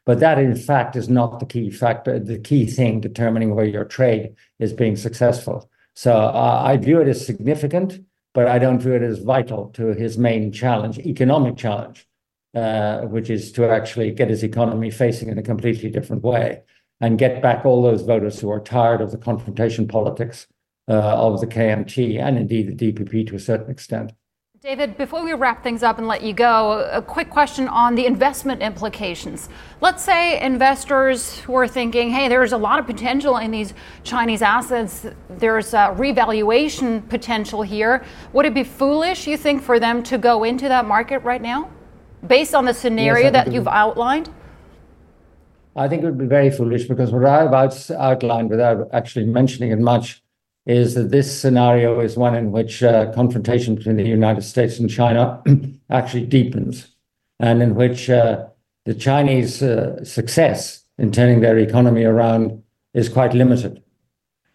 But 0.05 0.19
that, 0.19 0.37
in 0.37 0.55
fact, 0.55 0.95
is 0.95 1.07
not 1.07 1.39
the 1.39 1.45
key 1.45 1.69
factor, 1.69 2.19
the 2.19 2.39
key 2.39 2.67
thing 2.67 2.99
determining 2.99 3.55
where 3.55 3.65
your 3.65 3.85
trade 3.85 4.35
is 4.59 4.73
being 4.73 4.95
successful. 4.95 5.69
So 5.95 6.13
uh, 6.13 6.61
I 6.65 6.77
view 6.77 6.99
it 6.99 7.07
as 7.07 7.25
significant, 7.25 7.99
but 8.33 8.47
I 8.47 8.59
don't 8.59 8.79
view 8.79 8.93
it 8.93 9.01
as 9.01 9.19
vital 9.19 9.69
to 9.75 9.87
his 9.93 10.17
main 10.17 10.51
challenge, 10.51 10.99
economic 10.99 11.55
challenge 11.55 12.07
uh, 12.53 13.01
which 13.01 13.29
is 13.29 13.51
to 13.53 13.67
actually 13.67 14.11
get 14.11 14.29
his 14.29 14.43
economy 14.43 14.91
facing 14.91 15.29
in 15.29 15.37
a 15.37 15.43
completely 15.43 15.89
different 15.89 16.23
way 16.23 16.61
and 17.01 17.17
get 17.17 17.41
back 17.41 17.65
all 17.65 17.81
those 17.81 18.03
voters 18.03 18.39
who 18.39 18.49
are 18.51 18.59
tired 18.59 19.01
of 19.01 19.11
the 19.11 19.17
confrontation 19.17 19.87
politics 19.87 20.47
uh, 20.87 20.93
of 20.93 21.41
the 21.41 21.47
KMT 21.47 22.19
and 22.19 22.37
indeed 22.37 22.77
the 22.77 22.93
DPP 22.93 23.27
to 23.27 23.35
a 23.35 23.39
certain 23.39 23.71
extent. 23.71 24.13
David, 24.63 24.97
before 24.97 25.21
we 25.25 25.33
wrap 25.33 25.61
things 25.61 25.83
up 25.83 25.97
and 25.97 26.07
let 26.07 26.23
you 26.23 26.31
go, 26.31 26.89
a 26.89 27.01
quick 27.01 27.29
question 27.29 27.67
on 27.67 27.95
the 27.95 28.05
investment 28.05 28.61
implications. 28.61 29.49
Let's 29.81 30.01
say 30.01 30.39
investors 30.39 31.37
who 31.39 31.53
are 31.55 31.67
thinking, 31.67 32.11
hey, 32.11 32.29
there's 32.29 32.53
a 32.53 32.57
lot 32.57 32.79
of 32.79 32.85
potential 32.85 33.35
in 33.35 33.51
these 33.51 33.73
Chinese 34.03 34.41
assets, 34.41 35.05
there's 35.29 35.73
a 35.73 35.93
revaluation 35.97 37.01
potential 37.01 37.61
here. 37.61 38.05
Would 38.31 38.45
it 38.45 38.53
be 38.53 38.63
foolish, 38.63 39.27
you 39.27 39.35
think, 39.35 39.61
for 39.61 39.81
them 39.81 40.01
to 40.03 40.17
go 40.17 40.45
into 40.45 40.69
that 40.69 40.85
market 40.85 41.19
right 41.19 41.41
now? 41.41 41.69
based 42.27 42.55
on 42.55 42.63
the 42.63 42.73
scenario 42.73 43.25
yes, 43.25 43.33
that 43.33 43.51
you've 43.51 43.67
outlined? 43.67 44.29
I 45.75 45.89
think 45.89 46.03
it 46.03 46.05
would 46.05 46.17
be 46.17 46.25
very 46.25 46.49
foolish 46.49 46.87
because 46.87 47.11
what 47.11 47.25
I've 47.25 47.53
outlined 47.91 48.49
without 48.49 48.87
actually 48.93 49.25
mentioning 49.25 49.71
it 49.71 49.79
much 49.79 50.22
is 50.65 50.95
that 50.95 51.11
this 51.11 51.39
scenario 51.39 51.99
is 51.99 52.15
one 52.15 52.35
in 52.35 52.51
which 52.51 52.81
uh, 52.83 53.11
confrontation 53.11 53.75
between 53.75 53.97
the 53.97 54.03
United 54.03 54.43
States 54.43 54.79
and 54.79 54.89
China 54.89 55.41
actually 55.89 56.25
deepens, 56.25 56.87
and 57.39 57.61
in 57.61 57.75
which 57.75 58.09
uh, 58.09 58.45
the 58.85 58.93
Chinese 58.93 59.61
uh, 59.61 60.03
success 60.03 60.83
in 60.97 61.11
turning 61.11 61.41
their 61.41 61.57
economy 61.57 62.03
around 62.03 62.63
is 62.93 63.09
quite 63.09 63.33
limited. 63.33 63.83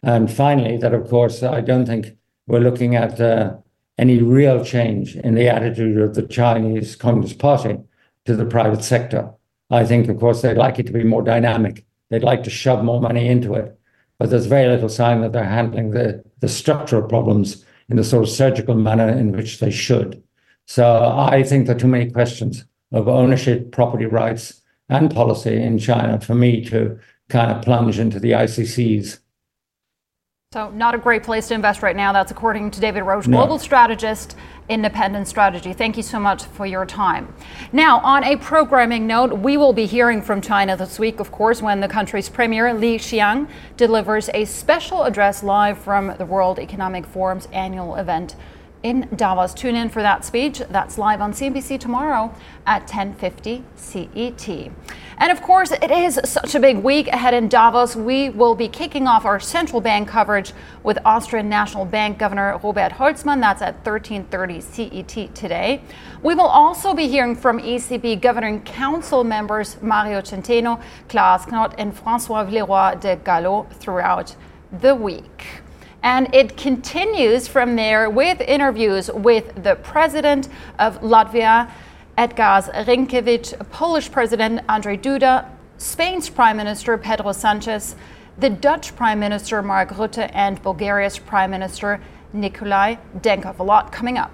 And 0.01 0.31
finally, 0.31 0.77
that 0.77 0.93
of 0.93 1.09
course, 1.09 1.43
I 1.43 1.61
don't 1.61 1.85
think 1.85 2.15
we're 2.47 2.59
looking 2.59 2.95
at 2.95 3.19
any 3.99 4.21
real 4.21 4.63
change 4.63 5.17
in 5.17 5.35
the 5.35 5.49
attitude 5.49 5.97
of 5.97 6.15
the 6.15 6.23
Chinese 6.23 6.95
Communist 6.95 7.37
Party 7.37 7.77
to 8.25 8.35
the 8.35 8.45
private 8.45 8.83
sector. 8.83 9.29
I 9.69 9.85
think, 9.85 10.07
of 10.07 10.19
course, 10.19 10.41
they'd 10.41 10.57
like 10.57 10.79
it 10.79 10.87
to 10.87 10.93
be 10.93 11.03
more 11.03 11.21
dynamic. 11.21 11.85
They'd 12.09 12.23
like 12.23 12.43
to 12.43 12.49
shove 12.49 12.83
more 12.83 13.01
money 13.01 13.27
into 13.27 13.53
it. 13.53 13.78
But 14.19 14.29
there's 14.29 14.45
very 14.45 14.67
little 14.67 14.89
sign 14.89 15.21
that 15.21 15.31
they're 15.31 15.43
handling 15.43 15.91
the, 15.91 16.23
the 16.39 16.49
structural 16.49 17.07
problems 17.07 17.65
in 17.89 17.95
the 17.97 18.03
sort 18.03 18.23
of 18.23 18.29
surgical 18.29 18.75
manner 18.75 19.09
in 19.09 19.31
which 19.31 19.59
they 19.59 19.71
should. 19.71 20.21
So 20.67 21.15
I 21.17 21.41
think 21.41 21.65
there 21.65 21.75
are 21.75 21.79
too 21.79 21.87
many 21.87 22.11
questions 22.11 22.65
of 22.91 23.07
ownership, 23.07 23.71
property 23.71 24.05
rights, 24.05 24.61
and 24.89 25.13
policy 25.13 25.55
in 25.55 25.79
China 25.79 26.19
for 26.19 26.35
me 26.35 26.63
to 26.65 26.99
kind 27.29 27.51
of 27.51 27.63
plunge 27.63 27.97
into 27.97 28.19
the 28.19 28.31
ICC's 28.31 29.19
so, 30.51 30.71
not 30.71 30.95
a 30.95 30.97
great 30.97 31.21
place 31.21 31.47
to 31.49 31.53
invest 31.53 31.83
right 31.83 31.95
now. 31.95 32.11
That's 32.11 32.31
according 32.31 32.71
to 32.71 32.79
David 32.79 33.03
Roche, 33.03 33.27
no. 33.27 33.37
global 33.37 33.59
strategist, 33.59 34.35
independent 34.67 35.27
strategy. 35.27 35.73
Thank 35.73 35.95
you 35.95 36.01
so 36.01 36.19
much 36.19 36.43
for 36.43 36.65
your 36.65 36.87
time. 36.87 37.31
Now, 37.71 37.99
on 37.99 38.23
a 38.23 38.35
programming 38.35 39.05
note, 39.05 39.31
we 39.31 39.57
will 39.57 39.73
be 39.73 39.85
hearing 39.85 40.23
from 40.23 40.41
China 40.41 40.75
this 40.75 40.97
week, 40.97 41.19
of 41.19 41.31
course, 41.31 41.61
when 41.61 41.81
the 41.81 41.87
country's 41.87 42.29
premier, 42.29 42.73
Li 42.73 42.97
Qiang 42.97 43.47
delivers 43.77 44.27
a 44.33 44.45
special 44.45 45.03
address 45.03 45.43
live 45.43 45.77
from 45.77 46.15
the 46.17 46.25
World 46.25 46.57
Economic 46.57 47.05
Forum's 47.05 47.47
annual 47.53 47.93
event 47.93 48.35
in 48.81 49.07
Davos. 49.15 49.53
Tune 49.53 49.75
in 49.75 49.89
for 49.89 50.01
that 50.01 50.25
speech. 50.25 50.63
That's 50.69 50.97
live 50.97 51.21
on 51.21 51.31
CNBC 51.31 51.79
tomorrow 51.79 52.33
at 52.65 52.87
10:50 52.87 53.63
CET. 53.75 54.71
And 55.21 55.33
of 55.33 55.41
course, 55.41 55.71
it 55.71 55.91
is 55.91 56.17
such 56.23 56.55
a 56.55 56.61
big 56.61 56.77
week 56.77 57.09
ahead 57.09 57.33
in 57.33 57.49
Davos. 57.49 57.93
We 57.93 58.29
will 58.29 58.55
be 58.55 58.69
kicking 58.69 59.05
off 59.05 59.25
our 59.25 59.37
central 59.37 59.81
bank 59.81 60.07
coverage 60.07 60.53
with 60.81 60.97
Austrian 61.03 61.49
National 61.49 61.83
Bank 61.83 62.17
Governor 62.17 62.57
Robert 62.63 62.93
Holzmann. 62.93 63.41
That's 63.41 63.61
at 63.61 63.83
13:30 63.83 64.61
CET 64.61 65.35
today. 65.35 65.81
We 66.23 66.35
will 66.35 66.47
also 66.47 66.93
be 66.93 67.09
hearing 67.09 67.35
from 67.35 67.59
ECB 67.59 68.15
Governing 68.15 68.61
Council 68.61 69.25
members 69.25 69.75
Mario 69.81 70.21
Centeno, 70.21 70.79
Klaas 71.09 71.51
Knot, 71.51 71.75
and 71.77 71.93
Francois 71.93 72.45
Villeroy 72.45 72.95
de 72.95 73.17
Galhau 73.17 73.69
throughout 73.73 74.37
the 74.71 74.95
week. 74.95 75.63
And 76.01 76.33
it 76.33 76.55
continues 76.55 77.49
from 77.49 77.75
there 77.75 78.09
with 78.09 78.39
interviews 78.39 79.11
with 79.11 79.63
the 79.63 79.75
president 79.75 80.47
of 80.79 81.01
Latvia, 81.01 81.69
Edgars 82.19 82.67
Rinkēvičs, 82.85 83.53
Polish 83.71 84.11
President 84.11 84.59
Andrzej 84.67 84.99
Duda, 85.01 85.45
Spain's 85.77 86.29
Prime 86.29 86.57
Minister 86.57 86.97
Pedro 86.97 87.31
Sanchez, 87.31 87.95
the 88.37 88.49
Dutch 88.49 88.93
Prime 88.93 89.21
Minister 89.21 89.61
Mark 89.61 89.91
Rutte, 89.91 90.29
and 90.33 90.61
Bulgaria's 90.61 91.17
Prime 91.17 91.49
Minister 91.49 92.01
Nikolai 92.33 92.97
Denkov. 93.21 93.59
A 93.59 93.63
lot 93.63 93.93
coming 93.93 94.17
up. 94.17 94.31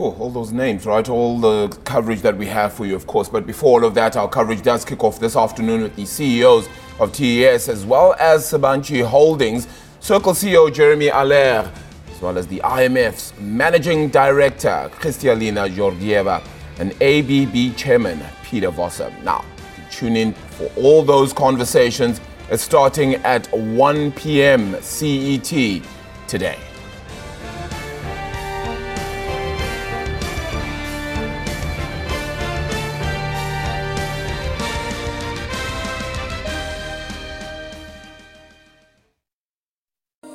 Oh, 0.00 0.16
all 0.18 0.30
those 0.30 0.50
names, 0.50 0.84
right? 0.84 1.08
All 1.08 1.38
the 1.38 1.68
coverage 1.84 2.22
that 2.22 2.36
we 2.36 2.46
have 2.46 2.72
for 2.72 2.84
you, 2.84 2.96
of 2.96 3.06
course. 3.06 3.28
But 3.28 3.46
before 3.46 3.82
all 3.82 3.86
of 3.86 3.94
that, 3.94 4.16
our 4.16 4.28
coverage 4.28 4.62
does 4.62 4.84
kick 4.84 5.04
off 5.04 5.20
this 5.20 5.36
afternoon 5.36 5.82
with 5.82 5.94
the 5.94 6.04
CEOs 6.04 6.68
of 6.98 7.12
TES 7.12 7.68
as 7.68 7.86
well 7.86 8.16
as 8.18 8.50
Sabanci 8.50 9.06
Holdings. 9.06 9.68
Circle 10.00 10.32
CEO 10.32 10.74
Jeremy 10.74 11.06
Allaire, 11.06 11.70
as 12.10 12.20
well 12.20 12.36
as 12.36 12.48
the 12.48 12.58
IMF's 12.64 13.32
Managing 13.38 14.08
Director 14.08 14.90
Kristalina 14.98 15.72
Georgieva 15.72 16.42
and 16.80 16.92
ABB 17.02 17.76
Chairman 17.76 18.20
Peter 18.42 18.70
Voser. 18.70 19.12
Now, 19.22 19.44
tune 19.90 20.16
in 20.16 20.32
for 20.32 20.70
all 20.76 21.02
those 21.02 21.32
conversations. 21.32 22.20
Starting 22.56 23.14
at 23.16 23.46
1 23.52 24.12
p.m. 24.12 24.74
CET 24.82 25.82
today. 26.26 26.58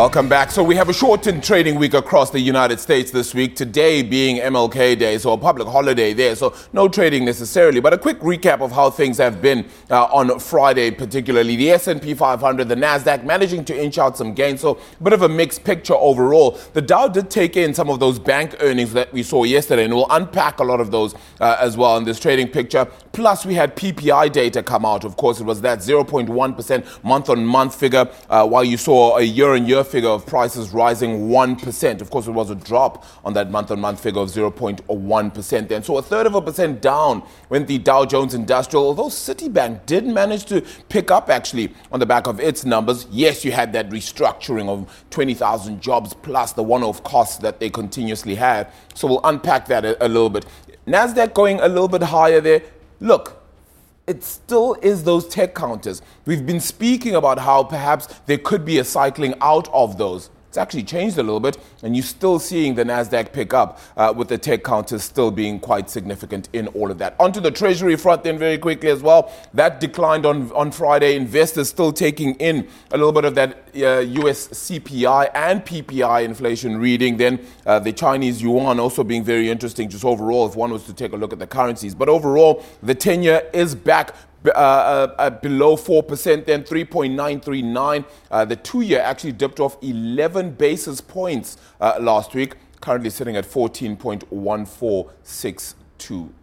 Welcome 0.00 0.30
back. 0.30 0.50
So 0.50 0.62
we 0.62 0.76
have 0.76 0.88
a 0.88 0.94
shortened 0.94 1.44
trading 1.44 1.74
week 1.74 1.92
across 1.92 2.30
the 2.30 2.40
United 2.40 2.80
States 2.80 3.10
this 3.10 3.34
week. 3.34 3.54
Today 3.54 4.02
being 4.02 4.38
MLK 4.38 4.98
Day, 4.98 5.18
so 5.18 5.34
a 5.34 5.36
public 5.36 5.68
holiday 5.68 6.14
there. 6.14 6.34
So 6.36 6.54
no 6.72 6.88
trading 6.88 7.26
necessarily, 7.26 7.80
but 7.80 7.92
a 7.92 7.98
quick 7.98 8.18
recap 8.20 8.62
of 8.62 8.72
how 8.72 8.88
things 8.88 9.18
have 9.18 9.42
been 9.42 9.68
uh, 9.90 10.04
on 10.04 10.38
Friday, 10.38 10.90
particularly 10.90 11.54
the 11.54 11.72
S&P 11.72 12.14
500, 12.14 12.66
the 12.66 12.76
Nasdaq 12.76 13.24
managing 13.24 13.62
to 13.66 13.78
inch 13.78 13.98
out 13.98 14.16
some 14.16 14.32
gains. 14.32 14.62
So 14.62 14.80
a 14.98 15.02
bit 15.02 15.12
of 15.12 15.20
a 15.20 15.28
mixed 15.28 15.64
picture 15.64 15.92
overall. 15.92 16.58
The 16.72 16.80
Dow 16.80 17.06
did 17.06 17.28
take 17.28 17.58
in 17.58 17.74
some 17.74 17.90
of 17.90 18.00
those 18.00 18.18
bank 18.18 18.56
earnings 18.60 18.94
that 18.94 19.12
we 19.12 19.22
saw 19.22 19.44
yesterday, 19.44 19.84
and 19.84 19.92
we'll 19.92 20.06
unpack 20.08 20.60
a 20.60 20.64
lot 20.64 20.80
of 20.80 20.90
those 20.90 21.14
uh, 21.40 21.58
as 21.60 21.76
well 21.76 21.98
in 21.98 22.04
this 22.04 22.18
trading 22.18 22.48
picture. 22.48 22.86
Plus, 23.12 23.44
we 23.44 23.52
had 23.52 23.76
PPI 23.76 24.32
data 24.32 24.62
come 24.62 24.86
out. 24.86 25.04
Of 25.04 25.18
course, 25.18 25.40
it 25.40 25.44
was 25.44 25.60
that 25.60 25.80
0.1% 25.80 27.04
month-on-month 27.04 27.74
figure, 27.74 28.08
uh, 28.30 28.48
while 28.48 28.64
you 28.64 28.78
saw 28.78 29.18
a 29.18 29.22
year-on-year 29.22 29.84
figure 29.90 30.08
of 30.08 30.26
prices 30.26 30.70
rising 30.70 31.28
1%. 31.28 32.00
Of 32.00 32.10
course, 32.10 32.26
it 32.26 32.30
was 32.30 32.50
a 32.50 32.54
drop 32.54 33.04
on 33.24 33.32
that 33.34 33.50
month 33.50 33.70
on 33.70 33.80
month 33.80 34.00
figure 34.00 34.20
of 34.20 34.28
0.1% 34.28 35.68
then. 35.68 35.82
So 35.82 35.98
a 35.98 36.02
third 36.02 36.26
of 36.26 36.34
a 36.34 36.42
percent 36.42 36.80
down 36.80 37.22
went 37.48 37.66
the 37.66 37.78
Dow 37.78 38.04
Jones 38.04 38.34
Industrial, 38.34 38.84
although 38.84 39.08
Citibank 39.08 39.86
did 39.86 40.06
manage 40.06 40.44
to 40.46 40.62
pick 40.88 41.10
up 41.10 41.28
actually 41.28 41.74
on 41.92 42.00
the 42.00 42.06
back 42.06 42.26
of 42.26 42.40
its 42.40 42.64
numbers. 42.64 43.06
Yes, 43.10 43.44
you 43.44 43.52
had 43.52 43.72
that 43.72 43.90
restructuring 43.90 44.68
of 44.68 45.04
20,000 45.10 45.80
jobs 45.80 46.14
plus 46.14 46.52
the 46.52 46.62
one 46.62 46.82
off 46.82 47.02
costs 47.04 47.38
that 47.38 47.60
they 47.60 47.70
continuously 47.70 48.34
had. 48.34 48.72
So 48.94 49.08
we'll 49.08 49.20
unpack 49.24 49.66
that 49.66 49.84
a, 49.84 50.04
a 50.04 50.08
little 50.08 50.30
bit. 50.30 50.46
NASDAQ 50.86 51.34
going 51.34 51.60
a 51.60 51.68
little 51.68 51.88
bit 51.88 52.02
higher 52.02 52.40
there. 52.40 52.62
Look, 53.00 53.39
it 54.06 54.24
still 54.24 54.74
is 54.82 55.04
those 55.04 55.28
tech 55.28 55.54
counters. 55.54 56.02
We've 56.26 56.44
been 56.44 56.60
speaking 56.60 57.14
about 57.14 57.38
how 57.38 57.62
perhaps 57.64 58.06
there 58.26 58.38
could 58.38 58.64
be 58.64 58.78
a 58.78 58.84
cycling 58.84 59.34
out 59.40 59.68
of 59.72 59.98
those. 59.98 60.30
It's 60.50 60.58
actually 60.58 60.82
changed 60.82 61.16
a 61.16 61.22
little 61.22 61.38
bit, 61.38 61.58
and 61.84 61.94
you're 61.94 62.02
still 62.02 62.40
seeing 62.40 62.74
the 62.74 62.82
NASDAQ 62.82 63.32
pick 63.32 63.54
up 63.54 63.78
uh, 63.96 64.12
with 64.16 64.26
the 64.26 64.36
tech 64.36 64.64
counters 64.64 65.04
still 65.04 65.30
being 65.30 65.60
quite 65.60 65.88
significant 65.88 66.48
in 66.52 66.66
all 66.68 66.90
of 66.90 66.98
that. 66.98 67.14
Onto 67.20 67.38
the 67.38 67.52
Treasury 67.52 67.94
front, 67.94 68.24
then, 68.24 68.36
very 68.36 68.58
quickly 68.58 68.88
as 68.88 69.00
well. 69.00 69.32
That 69.54 69.78
declined 69.78 70.26
on, 70.26 70.50
on 70.50 70.72
Friday. 70.72 71.14
Investors 71.14 71.68
still 71.68 71.92
taking 71.92 72.34
in 72.34 72.66
a 72.90 72.96
little 72.96 73.12
bit 73.12 73.24
of 73.26 73.36
that 73.36 73.58
uh, 73.76 74.00
US 74.00 74.48
CPI 74.48 75.30
and 75.36 75.64
PPI 75.64 76.24
inflation 76.24 76.78
reading. 76.78 77.16
Then 77.16 77.46
uh, 77.64 77.78
the 77.78 77.92
Chinese 77.92 78.42
yuan 78.42 78.80
also 78.80 79.04
being 79.04 79.22
very 79.22 79.50
interesting, 79.50 79.88
just 79.88 80.04
overall, 80.04 80.48
if 80.48 80.56
one 80.56 80.72
was 80.72 80.82
to 80.86 80.92
take 80.92 81.12
a 81.12 81.16
look 81.16 81.32
at 81.32 81.38
the 81.38 81.46
currencies. 81.46 81.94
But 81.94 82.08
overall, 82.08 82.64
the 82.82 82.96
10 82.96 83.22
year 83.22 83.48
is 83.52 83.76
back 83.76 84.16
uh, 84.46 84.50
uh, 84.50 85.14
uh, 85.18 85.30
below 85.30 85.76
4%, 85.76 86.46
then 86.46 86.64
3.939. 86.64 88.04
Uh, 88.30 88.44
the 88.44 88.56
two 88.56 88.80
year 88.80 89.00
actually 89.00 89.32
dipped 89.32 89.60
off 89.60 89.76
11 89.82 90.52
basis 90.52 91.02
points 91.02 91.56
uh, 91.80 91.98
last 92.00 92.34
week, 92.34 92.54
currently 92.80 93.10
sitting 93.10 93.36
at 93.36 93.44
14.1462. 93.44 95.74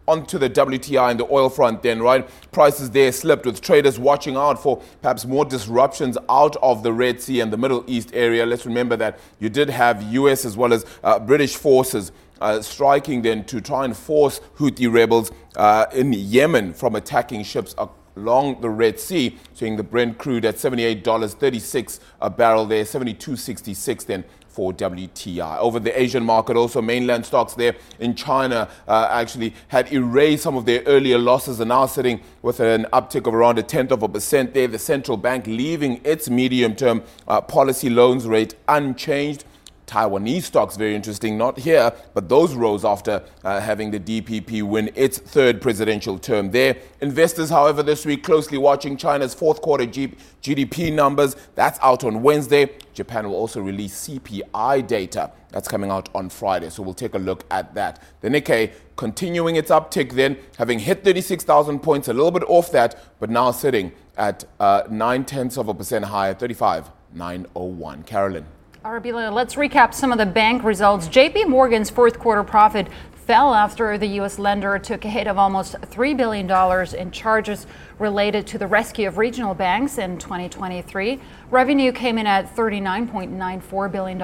Onto 0.07 0.37
the 0.37 0.51
WTI 0.51 1.09
and 1.09 1.19
the 1.19 1.25
oil 1.31 1.49
front, 1.49 1.81
then, 1.81 1.99
right? 1.99 2.29
Prices 2.51 2.91
there 2.91 3.11
slipped 3.11 3.47
with 3.47 3.59
traders 3.59 3.97
watching 3.97 4.37
out 4.37 4.61
for 4.61 4.79
perhaps 5.01 5.25
more 5.25 5.43
disruptions 5.43 6.15
out 6.29 6.55
of 6.57 6.83
the 6.83 6.93
Red 6.93 7.19
Sea 7.19 7.39
and 7.39 7.51
the 7.51 7.57
Middle 7.57 7.83
East 7.87 8.11
area. 8.13 8.45
Let's 8.45 8.67
remember 8.67 8.95
that 8.97 9.17
you 9.39 9.49
did 9.49 9.71
have 9.71 10.03
US 10.03 10.45
as 10.45 10.55
well 10.55 10.71
as 10.71 10.85
uh, 11.03 11.17
British 11.17 11.55
forces 11.55 12.11
uh, 12.41 12.61
striking 12.61 13.21
then 13.21 13.43
to 13.45 13.61
try 13.61 13.85
and 13.85 13.95
force 13.95 14.39
Houthi 14.57 14.91
rebels 14.91 15.31
uh, 15.55 15.85
in 15.93 16.13
Yemen 16.13 16.73
from 16.73 16.95
attacking 16.95 17.43
ships 17.43 17.75
along 18.17 18.61
the 18.61 18.69
Red 18.69 18.99
Sea, 18.99 19.37
seeing 19.53 19.77
the 19.77 19.83
Brent 19.83 20.17
crude 20.17 20.45
at 20.45 20.55
$78.36 20.55 21.99
a 22.21 22.29
barrel 22.29 22.65
there, 22.65 22.83
72.66 22.83 24.05
then 24.05 24.23
for 24.57 24.73
WTI. 24.73 25.59
Over 25.59 25.79
the 25.79 26.01
Asian 26.01 26.23
market, 26.23 26.57
also 26.57 26.81
mainland 26.81 27.27
stocks 27.27 27.53
there 27.53 27.75
in 27.99 28.15
China 28.15 28.67
uh, 28.87 29.07
actually 29.11 29.53
had 29.67 29.93
erased 29.93 30.41
some 30.41 30.57
of 30.57 30.65
their 30.65 30.81
earlier 30.87 31.19
losses 31.19 31.59
and 31.59 31.69
now 31.69 31.85
sitting 31.85 32.19
with 32.41 32.59
an 32.59 32.85
uptick 32.91 33.27
of 33.27 33.35
around 33.35 33.59
a 33.59 33.63
tenth 33.63 33.91
of 33.91 34.01
a 34.01 34.09
percent 34.09 34.55
there. 34.55 34.67
The 34.67 34.79
central 34.79 35.15
bank 35.15 35.45
leaving 35.45 36.01
its 36.03 36.27
medium 36.27 36.75
term 36.75 37.03
uh, 37.27 37.39
policy 37.39 37.91
loans 37.91 38.25
rate 38.25 38.55
unchanged. 38.67 39.45
Taiwanese 39.87 40.43
stocks, 40.43 40.75
very 40.75 40.95
interesting, 40.95 41.37
not 41.37 41.57
here, 41.57 41.93
but 42.13 42.27
those 42.27 42.53
rose 42.53 42.83
after 42.83 43.23
uh, 43.45 43.61
having 43.61 43.89
the 43.89 43.99
DPP 43.99 44.61
win 44.61 44.91
its 44.95 45.17
third 45.17 45.61
presidential 45.61 46.19
term 46.19 46.51
there. 46.51 46.75
Investors, 46.99 47.49
however, 47.49 47.81
this 47.81 48.05
week 48.05 48.21
closely 48.21 48.57
watching 48.57 48.97
China's 48.97 49.33
fourth 49.33 49.61
quarter 49.61 49.85
G- 49.85 50.13
GDP 50.43 50.93
numbers. 50.93 51.37
That's 51.55 51.79
out 51.81 52.03
on 52.03 52.21
Wednesday. 52.21 52.69
Japan 52.93 53.29
will 53.29 53.35
also 53.35 53.61
release 53.61 54.07
CPI 54.09 54.85
data. 54.85 55.31
That's 55.51 55.69
coming 55.69 55.89
out 55.89 56.09
on 56.13 56.27
Friday, 56.29 56.69
so 56.69 56.83
we'll 56.83 56.93
take 56.93 57.15
a 57.15 57.19
look 57.19 57.45
at 57.49 57.73
that. 57.75 58.03
The 58.19 58.27
Nikkei 58.27 58.73
continuing 58.97 59.55
its 59.55 59.71
uptick 59.71 60.11
then, 60.11 60.37
having 60.57 60.79
hit 60.79 61.05
36,000 61.05 61.79
points, 61.79 62.09
a 62.09 62.13
little 62.13 62.31
bit 62.31 62.43
off 62.47 62.73
that, 62.73 63.01
but 63.21 63.29
now 63.29 63.51
sitting 63.51 63.93
at 64.17 64.43
uh, 64.59 64.83
9 64.89 65.23
tenths 65.23 65.57
of 65.57 65.69
a 65.69 65.73
percent 65.73 66.03
higher, 66.03 66.33
35,901. 66.33 68.03
Carolin. 68.03 68.45
Arabile, 68.87 69.33
let's 69.33 69.55
recap 69.55 69.93
some 69.93 70.13
of 70.13 70.17
the 70.17 70.25
bank 70.25 70.63
results. 70.63 71.09
JP 71.09 71.49
Morgan's 71.49 71.89
fourth 71.89 72.17
quarter 72.17 72.41
profit 72.41 72.87
fell 73.25 73.53
after 73.53 73.97
the 73.97 74.07
U.S. 74.19 74.39
lender 74.39 74.79
took 74.79 75.03
a 75.03 75.09
hit 75.09 75.27
of 75.27 75.37
almost 75.37 75.73
$3 75.73 76.15
billion 76.15 76.49
in 76.95 77.11
charges 77.11 77.67
related 77.99 78.47
to 78.47 78.57
the 78.57 78.65
rescue 78.65 79.05
of 79.05 79.17
regional 79.17 79.53
banks 79.53 79.97
in 79.97 80.17
2023. 80.17 81.19
Revenue 81.51 81.91
came 81.91 82.17
in 82.17 82.25
at 82.25 82.55
$39.94 82.55 83.91
billion. 83.91 84.17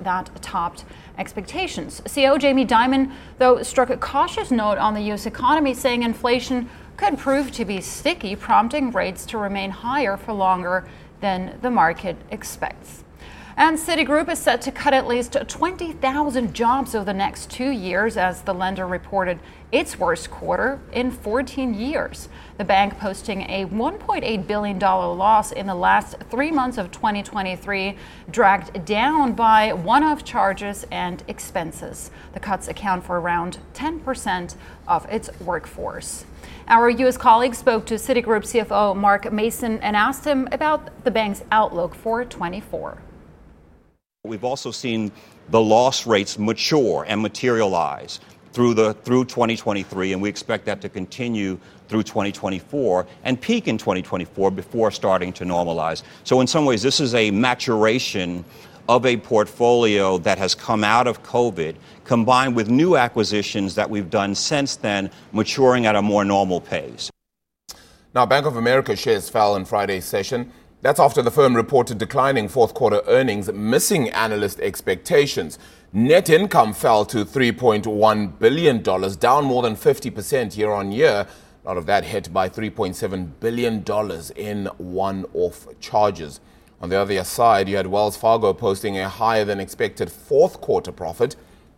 That 0.00 0.30
topped 0.40 0.86
expectations. 1.18 2.00
CEO 2.06 2.40
Jamie 2.40 2.64
Dimon, 2.64 3.12
though, 3.36 3.62
struck 3.62 3.90
a 3.90 3.98
cautious 3.98 4.50
note 4.50 4.78
on 4.78 4.94
the 4.94 5.02
U.S. 5.02 5.26
economy, 5.26 5.74
saying 5.74 6.02
inflation 6.02 6.70
could 6.96 7.18
prove 7.18 7.52
to 7.52 7.66
be 7.66 7.82
sticky, 7.82 8.34
prompting 8.34 8.90
rates 8.92 9.26
to 9.26 9.36
remain 9.36 9.70
higher 9.72 10.16
for 10.16 10.32
longer 10.32 10.88
than 11.20 11.58
the 11.60 11.70
market 11.70 12.16
expects. 12.30 13.02
And 13.58 13.78
Citigroup 13.78 14.28
is 14.28 14.38
set 14.38 14.60
to 14.62 14.70
cut 14.70 14.92
at 14.92 15.06
least 15.06 15.32
20,000 15.32 16.52
jobs 16.52 16.94
over 16.94 17.06
the 17.06 17.14
next 17.14 17.48
two 17.48 17.70
years 17.70 18.18
as 18.18 18.42
the 18.42 18.52
lender 18.52 18.86
reported 18.86 19.38
its 19.72 19.98
worst 19.98 20.30
quarter 20.30 20.78
in 20.92 21.10
14 21.10 21.72
years. 21.72 22.28
The 22.58 22.64
bank 22.64 22.98
posting 22.98 23.48
a 23.48 23.64
$1.8 23.64 24.46
billion 24.46 24.78
loss 24.78 25.52
in 25.52 25.66
the 25.66 25.74
last 25.74 26.16
three 26.30 26.50
months 26.50 26.76
of 26.76 26.92
2023, 26.92 27.96
dragged 28.30 28.84
down 28.84 29.32
by 29.32 29.72
one 29.72 30.04
off 30.04 30.22
charges 30.22 30.84
and 30.90 31.24
expenses. 31.26 32.10
The 32.34 32.40
cuts 32.40 32.68
account 32.68 33.04
for 33.04 33.18
around 33.18 33.56
10% 33.72 34.54
of 34.86 35.06
its 35.06 35.30
workforce. 35.40 36.26
Our 36.68 36.90
U.S. 36.90 37.16
colleague 37.16 37.54
spoke 37.54 37.86
to 37.86 37.94
Citigroup 37.94 38.44
CFO 38.44 38.94
Mark 38.94 39.32
Mason 39.32 39.78
and 39.78 39.96
asked 39.96 40.26
him 40.26 40.46
about 40.52 41.04
the 41.04 41.10
bank's 41.10 41.42
outlook 41.50 41.94
for 41.94 42.22
24. 42.22 42.98
We've 44.26 44.44
also 44.44 44.70
seen 44.70 45.12
the 45.50 45.60
loss 45.60 46.06
rates 46.06 46.38
mature 46.38 47.04
and 47.08 47.20
materialize 47.20 48.20
through 48.52 48.74
the 48.74 48.94
through 48.94 49.26
2023 49.26 50.14
and 50.14 50.22
we 50.22 50.28
expect 50.28 50.64
that 50.64 50.80
to 50.80 50.88
continue 50.88 51.58
through 51.88 52.02
2024 52.02 53.06
and 53.24 53.40
peak 53.40 53.68
in 53.68 53.78
2024 53.78 54.50
before 54.50 54.90
starting 54.90 55.32
to 55.34 55.44
normalize. 55.44 56.02
So 56.24 56.40
in 56.40 56.46
some 56.46 56.64
ways 56.64 56.82
this 56.82 56.98
is 56.98 57.14
a 57.14 57.30
maturation 57.30 58.44
of 58.88 59.04
a 59.04 59.16
portfolio 59.18 60.16
that 60.18 60.38
has 60.38 60.54
come 60.54 60.84
out 60.84 61.06
of 61.06 61.22
COVID 61.22 61.76
combined 62.04 62.56
with 62.56 62.70
new 62.70 62.96
acquisitions 62.96 63.74
that 63.74 63.90
we've 63.90 64.10
done 64.10 64.34
since 64.34 64.76
then 64.76 65.10
maturing 65.32 65.86
at 65.86 65.94
a 65.94 66.02
more 66.02 66.24
normal 66.24 66.60
pace. 66.60 67.10
Now 68.14 68.24
Bank 68.24 68.46
of 68.46 68.56
America 68.56 68.96
shares 68.96 69.28
fell 69.28 69.56
in 69.56 69.64
Friday's 69.64 70.06
session 70.06 70.50
that's 70.82 71.00
after 71.00 71.22
the 71.22 71.30
firm 71.30 71.56
reported 71.56 71.98
declining 71.98 72.48
fourth 72.48 72.74
quarter 72.74 73.00
earnings, 73.06 73.50
missing 73.52 74.10
analyst 74.10 74.60
expectations. 74.60 75.58
Net 75.92 76.28
income 76.28 76.74
fell 76.74 77.06
to 77.06 77.24
$3.1 77.24 78.38
billion, 78.38 78.82
down 78.82 79.44
more 79.44 79.62
than 79.62 79.74
50% 79.74 80.56
year 80.56 80.70
on 80.70 80.92
year. 80.92 81.26
A 81.64 81.66
lot 81.66 81.78
of 81.78 81.86
that 81.86 82.04
hit 82.04 82.32
by 82.32 82.48
$3.7 82.48 83.30
billion 83.40 83.82
in 84.36 84.66
one 84.76 85.24
off 85.32 85.66
charges. 85.80 86.40
On 86.82 86.90
the 86.90 87.00
other 87.00 87.24
side, 87.24 87.68
you 87.70 87.76
had 87.76 87.86
Wells 87.86 88.18
Fargo 88.18 88.52
posting 88.52 88.98
a 88.98 89.08
higher 89.08 89.46
than 89.46 89.58
expected 89.58 90.12
fourth 90.12 90.60
quarter 90.60 90.92
profit. 90.92 91.34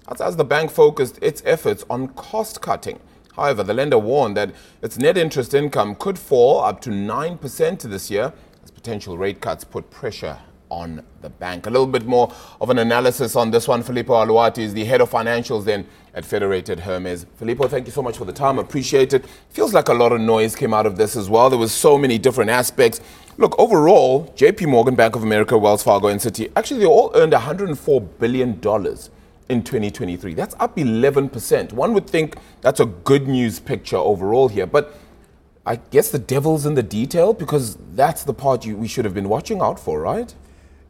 That's 0.08 0.20
as 0.20 0.34
the 0.36 0.44
bank 0.44 0.72
focused 0.72 1.18
its 1.22 1.40
efforts 1.46 1.84
on 1.88 2.08
cost 2.08 2.60
cutting. 2.60 2.98
However, 3.36 3.62
the 3.62 3.74
lender 3.74 3.98
warned 3.98 4.36
that 4.36 4.52
its 4.82 4.98
net 4.98 5.16
interest 5.16 5.54
income 5.54 5.94
could 5.94 6.18
fall 6.18 6.60
up 6.60 6.80
to 6.80 6.90
9% 6.90 7.82
this 7.82 8.10
year 8.10 8.32
potential 8.78 9.18
rate 9.18 9.40
cuts 9.40 9.64
put 9.64 9.90
pressure 9.90 10.38
on 10.68 11.02
the 11.20 11.28
bank. 11.28 11.66
A 11.66 11.70
little 11.70 11.86
bit 11.86 12.06
more 12.06 12.32
of 12.60 12.70
an 12.70 12.78
analysis 12.78 13.34
on 13.34 13.50
this 13.50 13.66
one. 13.66 13.82
Filippo 13.82 14.12
Alloatti 14.24 14.58
is 14.58 14.72
the 14.72 14.84
head 14.84 15.00
of 15.00 15.10
financials 15.10 15.64
then 15.64 15.84
at 16.14 16.24
Federated 16.24 16.78
Hermes. 16.78 17.26
Filippo, 17.34 17.66
thank 17.66 17.86
you 17.86 17.92
so 17.92 18.02
much 18.02 18.16
for 18.16 18.24
the 18.24 18.32
time. 18.32 18.56
Appreciate 18.56 19.12
it. 19.14 19.26
Feels 19.50 19.74
like 19.74 19.88
a 19.88 19.94
lot 19.94 20.12
of 20.12 20.20
noise 20.20 20.54
came 20.54 20.72
out 20.72 20.86
of 20.86 20.96
this 20.96 21.16
as 21.16 21.28
well. 21.28 21.50
There 21.50 21.58
was 21.58 21.72
so 21.72 21.98
many 21.98 22.18
different 22.18 22.50
aspects. 22.50 23.00
Look, 23.36 23.58
overall, 23.58 24.32
JP 24.36 24.68
Morgan, 24.68 24.94
Bank 24.94 25.16
of 25.16 25.24
America, 25.24 25.58
Wells 25.58 25.82
Fargo, 25.82 26.06
and 26.06 26.20
Citi, 26.20 26.52
actually 26.54 26.78
they 26.78 26.86
all 26.86 27.10
earned 27.16 27.32
$104 27.32 28.08
billion 28.20 28.52
in 29.48 29.64
2023. 29.64 30.34
That's 30.34 30.54
up 30.60 30.76
11%. 30.76 31.72
One 31.72 31.94
would 31.94 32.08
think 32.08 32.36
that's 32.60 32.78
a 32.78 32.86
good 32.86 33.26
news 33.26 33.58
picture 33.58 33.96
overall 33.96 34.46
here, 34.46 34.66
but 34.66 34.96
I 35.68 35.76
guess 35.90 36.10
the 36.10 36.18
devil's 36.18 36.64
in 36.64 36.74
the 36.74 36.82
detail 36.82 37.34
because 37.34 37.76
that's 37.94 38.24
the 38.24 38.32
part 38.32 38.64
you, 38.64 38.74
we 38.74 38.88
should 38.88 39.04
have 39.04 39.12
been 39.12 39.28
watching 39.28 39.60
out 39.60 39.78
for, 39.78 40.00
right? 40.00 40.34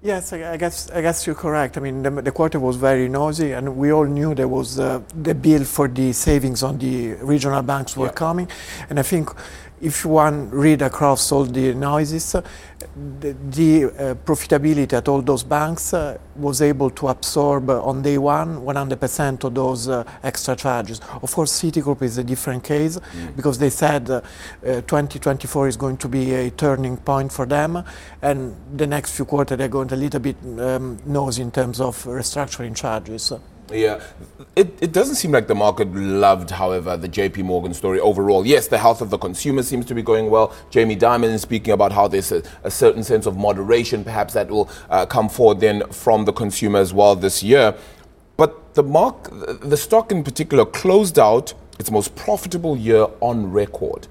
Yes, 0.00 0.32
I 0.32 0.56
guess 0.56 0.88
I 0.90 1.00
guess 1.00 1.26
you're 1.26 1.34
correct. 1.34 1.76
I 1.76 1.80
mean, 1.80 2.04
the, 2.04 2.10
the 2.22 2.30
quarter 2.30 2.60
was 2.60 2.76
very 2.76 3.08
noisy, 3.08 3.50
and 3.50 3.76
we 3.76 3.92
all 3.92 4.04
knew 4.04 4.32
there 4.32 4.46
was 4.46 4.78
uh, 4.78 5.02
the 5.22 5.34
bill 5.34 5.64
for 5.64 5.88
the 5.88 6.12
savings 6.12 6.62
on 6.62 6.78
the 6.78 7.14
regional 7.14 7.62
banks 7.62 7.96
were 7.96 8.06
yeah. 8.06 8.12
coming, 8.12 8.48
and 8.88 9.00
I 9.00 9.02
think 9.02 9.28
if 9.80 10.04
one 10.04 10.50
read 10.50 10.82
across 10.82 11.32
all 11.32 11.44
the 11.44 11.74
noises, 11.74 12.32
the, 13.20 13.36
the 13.50 13.84
uh, 13.84 14.14
profitability 14.14 14.92
at 14.92 15.08
all 15.08 15.22
those 15.22 15.42
banks 15.42 15.94
uh, 15.94 16.18
was 16.36 16.62
able 16.62 16.90
to 16.90 17.08
absorb 17.08 17.70
uh, 17.70 17.82
on 17.82 18.02
day 18.02 18.18
one 18.18 18.60
100% 18.60 19.44
of 19.44 19.54
those 19.54 19.88
uh, 19.88 20.04
extra 20.22 20.56
charges. 20.56 21.00
Of 21.22 21.32
course, 21.34 21.52
Citigroup 21.52 22.02
is 22.02 22.18
a 22.18 22.24
different 22.24 22.64
case 22.64 22.98
mm. 22.98 23.36
because 23.36 23.58
they 23.58 23.70
said 23.70 24.06
2024 24.62 25.64
uh, 25.64 25.68
is 25.68 25.76
going 25.76 25.96
to 25.98 26.08
be 26.08 26.34
a 26.34 26.50
turning 26.50 26.96
point 26.96 27.32
for 27.32 27.46
them, 27.46 27.84
and 28.22 28.54
the 28.76 28.86
next 28.86 29.16
few 29.16 29.24
quarters 29.24 29.58
they're 29.58 29.68
going 29.68 29.88
to 29.88 29.94
a 29.94 29.96
little 29.96 30.20
bit 30.20 30.36
um, 30.58 30.98
nose 31.06 31.38
in 31.38 31.50
terms 31.50 31.80
of 31.80 32.04
restructuring 32.04 32.74
charges. 32.74 33.32
Yeah, 33.70 34.00
it, 34.56 34.78
it 34.80 34.92
doesn't 34.92 35.16
seem 35.16 35.30
like 35.30 35.46
the 35.46 35.54
market 35.54 35.94
loved, 35.94 36.50
however, 36.50 36.96
the 36.96 37.08
JP 37.08 37.44
Morgan 37.44 37.74
story 37.74 38.00
overall. 38.00 38.46
Yes, 38.46 38.66
the 38.66 38.78
health 38.78 39.02
of 39.02 39.10
the 39.10 39.18
consumer 39.18 39.62
seems 39.62 39.84
to 39.86 39.94
be 39.94 40.02
going 40.02 40.30
well. 40.30 40.54
Jamie 40.70 40.96
Dimon 40.96 41.24
is 41.34 41.42
speaking 41.42 41.74
about 41.74 41.92
how 41.92 42.08
there's 42.08 42.32
a, 42.32 42.42
a 42.64 42.70
certain 42.70 43.02
sense 43.02 43.26
of 43.26 43.36
moderation, 43.36 44.04
perhaps 44.04 44.32
that 44.34 44.48
will 44.48 44.70
uh, 44.88 45.04
come 45.04 45.28
forward 45.28 45.60
then 45.60 45.86
from 45.90 46.24
the 46.24 46.32
consumer 46.32 46.78
as 46.78 46.94
well 46.94 47.14
this 47.14 47.42
year. 47.42 47.76
But 48.38 48.74
the 48.74 48.82
mark, 48.82 49.28
the 49.60 49.76
stock 49.76 50.12
in 50.12 50.24
particular, 50.24 50.64
closed 50.64 51.18
out 51.18 51.52
its 51.78 51.90
most 51.90 52.16
profitable 52.16 52.76
year 52.76 53.06
on 53.20 53.52
record. 53.52 54.06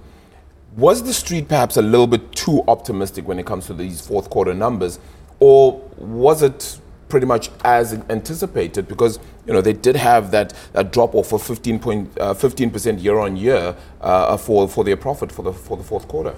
Was 0.76 1.02
the 1.02 1.14
street 1.14 1.48
perhaps 1.48 1.78
a 1.78 1.82
little 1.82 2.06
bit 2.06 2.32
too 2.34 2.64
optimistic 2.68 3.28
when 3.28 3.40
it 3.40 3.48
comes 3.48 3.66
to 3.68 3.74
these 3.74 4.06
fourth 4.06 4.30
quarter 4.30 4.54
numbers, 4.54 5.00
or 5.40 5.82
was 5.98 6.44
it 6.44 6.80
pretty 7.10 7.26
much 7.26 7.50
as 7.64 7.94
anticipated 8.10 8.88
because 8.88 9.20
you 9.46 9.54
know 9.54 9.62
they 9.62 9.74
did 9.74 9.96
have 9.96 10.32
that, 10.32 10.54
that 10.74 10.92
drop 10.92 11.16
off 11.16 11.32
of 11.32 11.42
15 11.42 11.80
point, 11.80 12.18
uh, 12.20 12.34
15% 12.34 13.02
year 13.02 13.18
on 13.18 13.38
year 13.38 13.76
uh, 14.02 14.38
for 14.38 14.68
for 14.68 14.84
their 14.84 14.98
profit 14.98 15.32
for 15.32 15.42
the 15.42 15.54
for 15.54 15.78
the 15.78 15.84
fourth 15.84 16.08
quarter. 16.08 16.34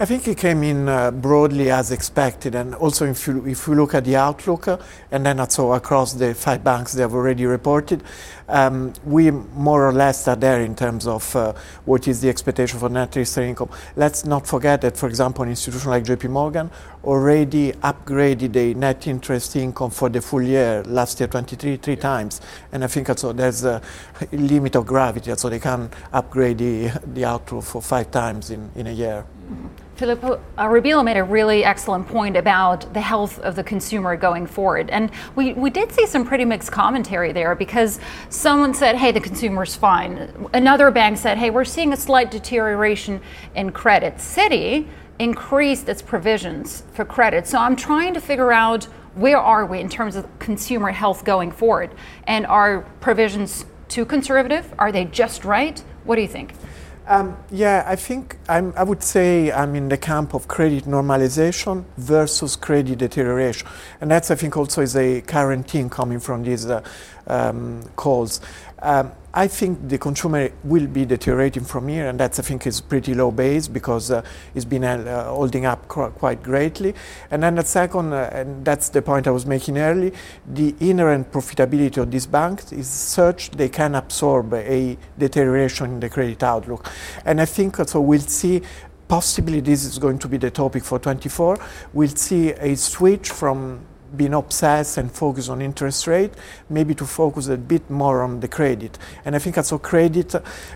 I 0.00 0.06
think 0.06 0.26
it 0.26 0.38
came 0.38 0.62
in 0.62 0.88
uh, 0.88 1.10
broadly 1.10 1.70
as 1.70 1.92
expected, 1.92 2.54
and 2.54 2.74
also 2.74 3.06
if 3.06 3.26
you 3.26 3.46
if 3.46 3.66
you 3.66 3.74
look 3.74 3.94
at 3.94 4.04
the 4.04 4.16
outlook, 4.16 4.68
uh, 4.68 4.78
and 5.10 5.24
then 5.26 5.38
also 5.38 5.72
across 5.72 6.14
the 6.14 6.34
five 6.34 6.64
banks 6.64 6.92
they 6.94 7.02
have 7.02 7.14
already 7.14 7.44
reported, 7.46 8.02
um, 8.48 8.92
we 9.04 9.30
more 9.30 9.86
or 9.86 9.92
less 9.92 10.28
are 10.28 10.36
there 10.36 10.62
in 10.62 10.74
terms 10.74 11.06
of 11.06 11.34
uh, 11.34 11.52
what 11.84 12.06
is 12.08 12.20
the 12.20 12.28
expectation 12.28 12.78
for 12.78 12.88
net 12.88 13.08
interest 13.08 13.38
income. 13.38 13.70
Let's 13.96 14.24
not 14.24 14.46
forget 14.46 14.80
that, 14.82 14.96
for 14.96 15.08
example, 15.08 15.44
an 15.44 15.50
institution 15.50 15.90
like 15.90 16.04
J.P. 16.04 16.28
Morgan 16.28 16.70
already 17.04 17.72
upgraded 17.72 18.52
the 18.52 18.74
net 18.74 19.06
interest 19.06 19.56
income 19.56 19.90
for 19.90 20.08
the 20.08 20.20
full 20.20 20.42
year 20.42 20.82
last 20.84 21.20
year 21.20 21.28
23 21.28 21.76
three 21.76 21.96
times 21.96 22.40
and 22.72 22.82
I 22.82 22.88
think 22.88 23.08
also 23.08 23.32
there's 23.32 23.64
a 23.64 23.80
limit 24.32 24.76
of 24.76 24.86
gravity, 24.86 25.34
so 25.36 25.48
they 25.48 25.58
can 25.58 25.90
upgrade 26.12 26.58
the, 26.58 26.88
the 27.14 27.24
outlook 27.24 27.64
for 27.64 27.82
five 27.82 28.10
times 28.10 28.50
in, 28.50 28.70
in 28.74 28.86
a 28.86 28.92
year. 28.92 29.24
Filippo 29.96 30.38
uh, 30.58 31.02
made 31.02 31.16
a 31.16 31.24
really 31.24 31.64
excellent 31.64 32.06
point 32.06 32.36
about 32.36 32.92
the 32.92 33.00
health 33.00 33.38
of 33.38 33.56
the 33.56 33.64
consumer 33.64 34.14
going 34.14 34.46
forward. 34.46 34.90
And 34.90 35.10
we, 35.34 35.54
we 35.54 35.70
did 35.70 35.90
see 35.90 36.06
some 36.06 36.26
pretty 36.26 36.44
mixed 36.44 36.70
commentary 36.70 37.32
there 37.32 37.54
because 37.54 37.98
someone 38.28 38.74
said, 38.74 38.96
hey, 38.96 39.10
the 39.10 39.20
consumer's 39.20 39.74
fine. 39.74 40.48
Another 40.52 40.90
bank 40.90 41.16
said, 41.16 41.38
hey, 41.38 41.48
we're 41.48 41.64
seeing 41.64 41.94
a 41.94 41.96
slight 41.96 42.30
deterioration 42.30 43.22
in 43.54 43.72
credit. 43.72 44.16
Citi 44.16 44.86
increased 45.18 45.88
its 45.88 46.02
provisions 46.02 46.82
for 46.92 47.06
credit. 47.06 47.46
So 47.46 47.58
I'm 47.58 47.74
trying 47.74 48.12
to 48.12 48.20
figure 48.20 48.52
out 48.52 48.84
where 49.14 49.38
are 49.38 49.64
we 49.64 49.80
in 49.80 49.88
terms 49.88 50.14
of 50.14 50.26
consumer 50.38 50.90
health 50.90 51.24
going 51.24 51.50
forward? 51.50 51.90
And 52.26 52.44
are 52.46 52.82
provisions 53.00 53.64
too 53.88 54.04
conservative? 54.04 54.74
Are 54.78 54.92
they 54.92 55.06
just 55.06 55.46
right? 55.46 55.82
What 56.04 56.16
do 56.16 56.22
you 56.22 56.28
think? 56.28 56.52
Um, 57.08 57.36
yeah, 57.52 57.84
I 57.86 57.94
think 57.94 58.36
I'm, 58.48 58.72
i 58.76 58.82
would 58.82 59.00
say 59.00 59.52
I'm 59.52 59.76
in 59.76 59.88
the 59.88 59.96
camp 59.96 60.34
of 60.34 60.48
credit 60.48 60.86
normalization 60.86 61.84
versus 61.96 62.56
credit 62.56 62.98
deterioration. 62.98 63.68
And 64.00 64.10
that's, 64.10 64.32
I 64.32 64.34
think, 64.34 64.56
also 64.56 64.82
is 64.82 64.96
a 64.96 65.20
current 65.20 65.68
coming 65.88 66.18
from 66.18 66.42
these 66.42 66.66
uh, 66.66 66.82
um, 67.28 67.84
calls. 67.94 68.40
Um, 68.80 69.12
I 69.38 69.48
think 69.48 69.90
the 69.90 69.98
consumer 69.98 70.50
will 70.64 70.86
be 70.86 71.04
deteriorating 71.04 71.62
from 71.62 71.88
here, 71.88 72.08
and 72.08 72.18
that's 72.18 72.38
I 72.38 72.42
think 72.42 72.66
is 72.66 72.80
pretty 72.80 73.12
low 73.12 73.30
base 73.30 73.68
because 73.68 74.10
uh, 74.10 74.22
it's 74.54 74.64
been 74.64 74.82
uh, 74.82 75.24
holding 75.24 75.66
up 75.66 75.86
quite 75.88 76.42
greatly. 76.42 76.94
And 77.30 77.42
then 77.42 77.56
the 77.56 77.62
second, 77.62 78.14
uh, 78.14 78.30
and 78.32 78.64
that's 78.64 78.88
the 78.88 79.02
point 79.02 79.26
I 79.26 79.32
was 79.32 79.44
making 79.44 79.76
early, 79.76 80.14
the 80.46 80.74
inherent 80.80 81.30
profitability 81.32 81.98
of 81.98 82.10
these 82.10 82.26
banks 82.26 82.72
is 82.72 82.88
such 82.88 83.50
they 83.50 83.68
can 83.68 83.94
absorb 83.94 84.54
a 84.54 84.96
deterioration 85.18 85.90
in 85.90 86.00
the 86.00 86.08
credit 86.08 86.42
outlook. 86.42 86.90
And 87.26 87.38
I 87.38 87.44
think 87.44 87.76
so 87.76 88.00
we'll 88.00 88.20
see 88.20 88.62
possibly 89.06 89.60
this 89.60 89.84
is 89.84 89.98
going 89.98 90.18
to 90.20 90.28
be 90.28 90.38
the 90.38 90.50
topic 90.50 90.82
for 90.82 90.98
24. 90.98 91.58
We'll 91.92 92.08
see 92.08 92.52
a 92.52 92.74
switch 92.74 93.28
from 93.28 93.80
been 94.14 94.34
obsessed 94.34 94.98
and 94.98 95.10
focused 95.10 95.48
on 95.48 95.62
interest 95.62 96.06
rate, 96.06 96.32
maybe 96.68 96.94
to 96.94 97.06
focus 97.06 97.48
a 97.48 97.56
bit 97.56 97.88
more 97.90 98.22
on 98.22 98.40
the 98.40 98.48
credit. 98.48 98.98
And 99.24 99.34
I 99.34 99.38
think 99.38 99.56
also 99.56 99.78
credit 99.78 100.34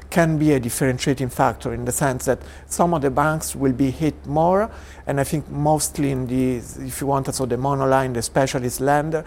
can 0.09 0.39
be 0.39 0.53
a 0.53 0.61
differentiating 0.61 1.29
factor 1.29 1.75
in 1.75 1.85
the 1.85 1.93
sense 1.93 2.25
that 2.25 2.41
some 2.67 2.95
of 2.95 3.03
the 3.03 3.11
banks 3.11 3.55
will 3.55 3.73
be 3.73 3.91
hit 3.91 4.27
more 4.27 4.71
and 5.11 5.19
I 5.19 5.25
think 5.25 5.51
mostly 5.51 6.13
in 6.13 6.29
the, 6.29 6.59
if 6.87 7.01
you 7.01 7.09
want, 7.09 7.35
so 7.35 7.45
the 7.45 7.57
monoline, 7.57 8.15
the 8.15 8.23
specialist 8.23 8.81
lender, 8.81 9.25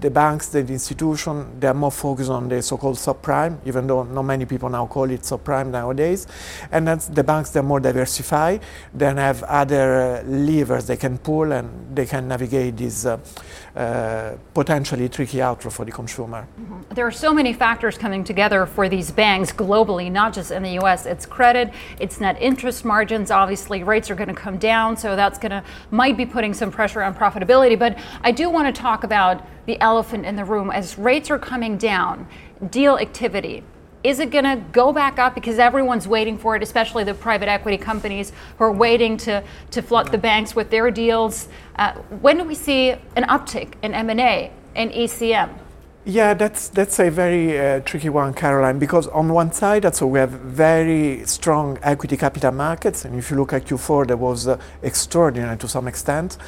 the 0.00 0.10
banks, 0.10 0.48
the 0.48 0.58
institution, 0.58 1.60
they 1.60 1.68
are 1.68 1.74
more 1.74 1.92
focused 1.92 2.28
on 2.28 2.48
the 2.48 2.60
so-called 2.60 2.96
subprime, 2.96 3.58
even 3.64 3.86
though 3.86 4.02
not 4.02 4.22
many 4.22 4.46
people 4.46 4.68
now 4.68 4.86
call 4.86 5.08
it 5.08 5.20
subprime 5.20 5.68
nowadays. 5.70 6.26
And 6.72 6.88
that's 6.88 7.06
the 7.06 7.22
banks, 7.22 7.50
they're 7.50 7.62
more 7.62 7.78
diversified, 7.78 8.62
then 8.92 9.16
have 9.18 9.44
other 9.44 10.24
levers 10.26 10.88
they 10.88 10.96
can 10.96 11.18
pull 11.18 11.52
and 11.52 11.94
they 11.94 12.06
can 12.06 12.26
navigate 12.26 12.76
this 12.76 13.06
uh, 13.06 13.18
uh, 13.76 14.32
potentially 14.54 15.08
tricky 15.08 15.40
outlook 15.40 15.72
for 15.72 15.84
the 15.84 15.92
consumer. 15.92 16.46
Mm-hmm. 16.60 16.94
There 16.94 17.06
are 17.06 17.12
so 17.12 17.32
many 17.32 17.52
factors 17.52 17.96
coming 17.96 18.24
together 18.24 18.66
for 18.66 18.88
these 18.88 19.10
banks 19.10 19.52
globally, 19.52 20.10
not 20.10 20.32
just 20.32 20.50
in 20.50 20.62
the 20.62 20.78
US. 20.80 21.06
It's 21.06 21.26
credit, 21.26 21.72
it's 21.98 22.20
net 22.20 22.36
interest 22.40 22.84
margins. 22.84 23.30
Obviously, 23.30 23.82
rates 23.82 24.10
are 24.10 24.14
going 24.14 24.28
to 24.28 24.34
come 24.34 24.58
down, 24.58 24.96
so 24.96 25.16
that's 25.16 25.38
going 25.38 25.52
to 25.52 25.64
might 25.90 26.16
be 26.16 26.26
putting 26.26 26.54
some 26.54 26.70
pressure 26.70 27.02
on 27.02 27.14
profitability. 27.14 27.78
But 27.78 27.98
I 28.22 28.32
do 28.32 28.50
want 28.50 28.74
to 28.74 28.80
talk 28.80 29.04
about 29.04 29.46
the 29.66 29.80
elephant 29.80 30.26
in 30.26 30.36
the 30.36 30.44
room 30.44 30.70
as 30.70 30.98
rates 30.98 31.30
are 31.30 31.38
coming 31.38 31.76
down, 31.76 32.26
deal 32.70 32.98
activity. 32.98 33.64
Is 34.04 34.18
it 34.18 34.30
going 34.30 34.44
to 34.44 34.56
go 34.72 34.92
back 34.92 35.20
up 35.20 35.34
because 35.34 35.58
everyone's 35.60 36.08
waiting 36.08 36.36
for 36.36 36.56
it, 36.56 36.62
especially 36.62 37.04
the 37.04 37.14
private 37.14 37.48
equity 37.48 37.78
companies 37.78 38.32
who 38.58 38.64
are 38.64 38.72
waiting 38.72 39.16
to, 39.18 39.44
to 39.70 39.82
flood 39.82 40.10
the 40.10 40.18
banks 40.18 40.56
with 40.56 40.70
their 40.70 40.90
deals? 40.90 41.48
Uh, 41.76 41.92
when 42.20 42.38
do 42.38 42.44
we 42.44 42.56
see 42.56 42.90
an 42.90 43.24
uptick 43.24 43.74
in 43.82 43.94
M&A 43.94 44.50
and 44.74 44.90
ECM? 44.90 45.61
Yeah, 46.04 46.34
that's 46.34 46.68
that's 46.68 46.98
a 46.98 47.10
very 47.10 47.56
uh, 47.56 47.78
tricky 47.84 48.08
one, 48.08 48.34
Carolin, 48.34 48.80
because 48.80 49.06
on 49.06 49.32
one 49.32 49.52
side, 49.52 49.94
so 49.94 50.04
we 50.08 50.18
have 50.18 50.30
very 50.30 51.24
strong 51.26 51.78
equity 51.80 52.16
capital 52.16 52.50
markets, 52.50 53.04
and 53.04 53.14
if 53.14 53.30
you 53.30 53.36
look 53.36 53.52
at 53.52 53.66
Q4, 53.66 54.08
that 54.08 54.16
was 54.16 54.48
uh, 54.48 54.58
extraordinary 54.82 55.56
to 55.58 55.68
some 55.68 55.86
extent. 55.86 56.38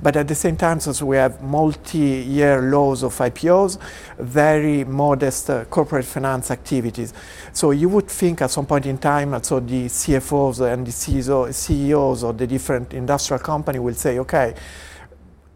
But 0.00 0.14
at 0.14 0.28
the 0.28 0.36
same 0.36 0.56
time, 0.56 0.78
so 0.78 1.04
we 1.04 1.16
have 1.16 1.42
multi-year 1.42 2.62
lows 2.62 3.02
of 3.02 3.12
IPOs, 3.18 3.78
very 4.20 4.84
modest 4.84 5.50
uh, 5.50 5.64
corporate 5.64 6.04
finance 6.04 6.52
activities. 6.52 7.12
So 7.52 7.72
you 7.72 7.88
would 7.88 8.06
think 8.06 8.42
at 8.42 8.52
some 8.52 8.66
point 8.66 8.86
in 8.86 8.96
time, 8.98 9.42
so 9.42 9.58
the 9.58 9.86
CFOs 9.86 10.60
and 10.72 10.86
the 10.86 11.52
CEOs 11.52 12.22
of 12.22 12.38
the 12.38 12.46
different 12.46 12.94
industrial 12.94 13.42
company 13.42 13.80
will 13.80 13.94
say, 13.94 14.20
okay 14.20 14.54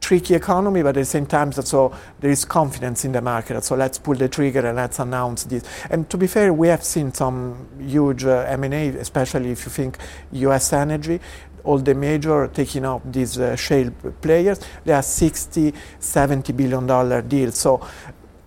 tricky 0.05 0.35
economy, 0.35 0.83
but 0.83 0.91
at 0.91 1.01
the 1.01 1.05
same 1.07 1.25
time, 1.25 1.51
so 1.51 1.91
there 2.21 2.31
is 2.31 2.45
confidence 2.45 3.07
in 3.07 3.13
the 3.13 3.23
market. 3.23 3.65
So 3.65 3.75
let's 3.75 3.99
pull 3.99 4.15
the 4.15 4.29
trigger 4.29 4.67
and 4.67 4.77
let's 4.77 4.99
announce 4.99 5.45
this. 5.45 5.65
And 5.89 6.11
to 6.11 6.19
be 6.19 6.27
fair, 6.27 6.53
we 6.53 6.69
have 6.69 6.85
seen 6.85 7.13
some 7.15 7.67
huge 7.81 8.27
uh, 8.27 8.45
M&A, 8.49 8.89
especially 8.89 9.51
if 9.51 9.65
you 9.65 9.71
think 9.71 9.97
U.S. 10.33 10.75
energy. 10.75 11.21
All 11.65 11.79
the 11.79 11.95
major 11.95 12.49
taking 12.49 12.85
up 12.85 13.01
these 13.11 13.39
uh, 13.39 13.57
shale 13.57 13.91
players, 14.21 14.61
they 14.85 14.93
are 14.93 15.03
60, 15.03 15.73
70 15.99 16.53
billion 16.53 16.87
dollar 16.87 17.23
deals. 17.23 17.57
So 17.57 17.81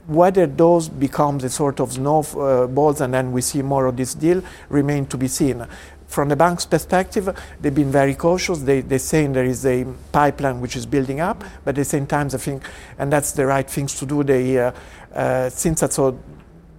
whether 0.06 0.46
those 0.46 0.88
become 0.88 1.40
the 1.40 1.50
sort 1.50 1.80
of 1.80 1.92
snowballs 1.94 3.02
uh, 3.02 3.04
and 3.04 3.14
then 3.16 3.32
we 3.32 3.42
see 3.42 3.64
more 3.64 3.88
of 3.88 3.98
this 3.98 4.14
deal 4.14 4.44
remain 4.70 5.08
to 5.08 5.18
be 5.18 5.28
seen 5.28 5.66
from 6.08 6.30
the 6.30 6.36
bank's 6.36 6.66
perspective, 6.66 7.30
they've 7.62 7.76
been 7.76 7.92
very 7.92 8.16
cautious. 8.16 8.60
They, 8.60 8.82
they're 8.82 9.00
saying 9.00 9.34
there 9.34 9.46
is 9.46 9.66
a 9.66 9.86
pipeline 10.12 10.62
which 10.62 10.76
is 10.76 10.86
building 10.86 11.20
up, 11.20 11.44
but 11.64 11.72
at 11.72 11.76
the 11.76 11.86
same 11.86 12.08
time, 12.08 12.28
I 12.34 12.38
think, 12.38 12.64
and 12.98 13.12
that's 13.12 13.34
the 13.34 13.46
right 13.46 13.70
things 13.70 13.98
to 14.00 14.06
do. 14.06 14.24
They, 14.24 14.58
uh, 14.58 14.72
uh, 15.14 15.50
since 15.50 15.82
that's 15.82 16.00
all, 16.00 16.18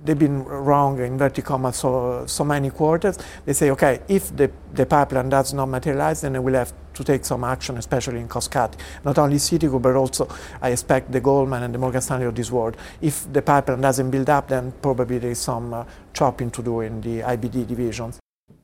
they've 0.05 0.19
been 0.19 0.45
wrong 0.45 0.99
in 0.99 1.05
inverted 1.05 1.45
commas 1.45 1.77
so, 1.77 2.25
so 2.27 2.45
many 2.45 2.71
quarters, 2.71 3.19
they 3.45 3.53
say, 3.53 3.71
okay, 3.71 4.01
if 4.09 4.35
the, 4.35 4.51
the 4.73 4.87
pipeline 4.87 5.29
does 5.29 5.53
not 5.53 5.67
materialize, 5.67 6.23
then 6.23 6.43
we'll 6.43 6.55
have 6.55 6.73
to 6.95 7.05
take 7.05 7.25
some 7.25 7.45
action, 7.45 7.77
especially 7.77 8.21
in 8.21 8.29
cost 8.29 8.51
cut. 8.51 8.77
Not 9.05 9.19
only 9.19 9.37
Citigroup, 9.37 9.83
but 9.83 9.95
also 9.95 10.29
I 10.62 10.71
expect 10.71 11.12
the 11.12 11.21
Goldman 11.21 11.62
and 11.62 11.75
the 11.75 11.79
Morgan 11.79 12.01
Stanley 12.01 12.27
of 12.27 12.35
this 12.35 12.51
world. 12.51 12.77
If 13.01 13.31
the 13.33 13.43
pipeline 13.43 13.81
doesn't 13.81 14.11
build 14.11 14.31
up, 14.31 14.49
then 14.49 14.73
probably 14.83 15.19
there 15.19 15.31
is 15.31 15.38
some 15.38 15.75
uh, 15.75 15.85
chopping 16.14 16.51
to 16.53 16.62
do 16.62 16.81
in 16.81 17.01
the 17.01 17.21
IBD 17.21 17.67
divisions. 17.67 18.19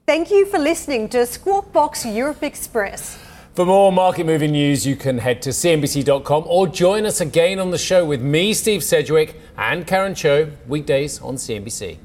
Thank 0.06 0.30
you 0.30 0.44
for 0.44 0.58
listening 0.58 1.08
to 1.10 1.24
Squawk 1.24 1.72
Box 1.72 2.04
Europe 2.04 2.42
Express. 2.42 3.18
For 3.54 3.64
more 3.64 3.90
market 3.90 4.26
moving 4.26 4.52
news, 4.52 4.86
you 4.86 4.96
can 4.96 5.16
head 5.16 5.40
to 5.40 5.48
CNBC.com 5.48 6.44
or 6.46 6.66
join 6.66 7.06
us 7.06 7.22
again 7.22 7.58
on 7.58 7.70
the 7.70 7.78
show 7.78 8.04
with 8.04 8.20
me, 8.20 8.52
Steve 8.52 8.84
Sedgwick, 8.84 9.40
and 9.56 9.86
Karen 9.86 10.14
Tso, 10.14 10.52
weekdays 10.68 11.22
on 11.22 11.36
CNBC. 11.36 11.96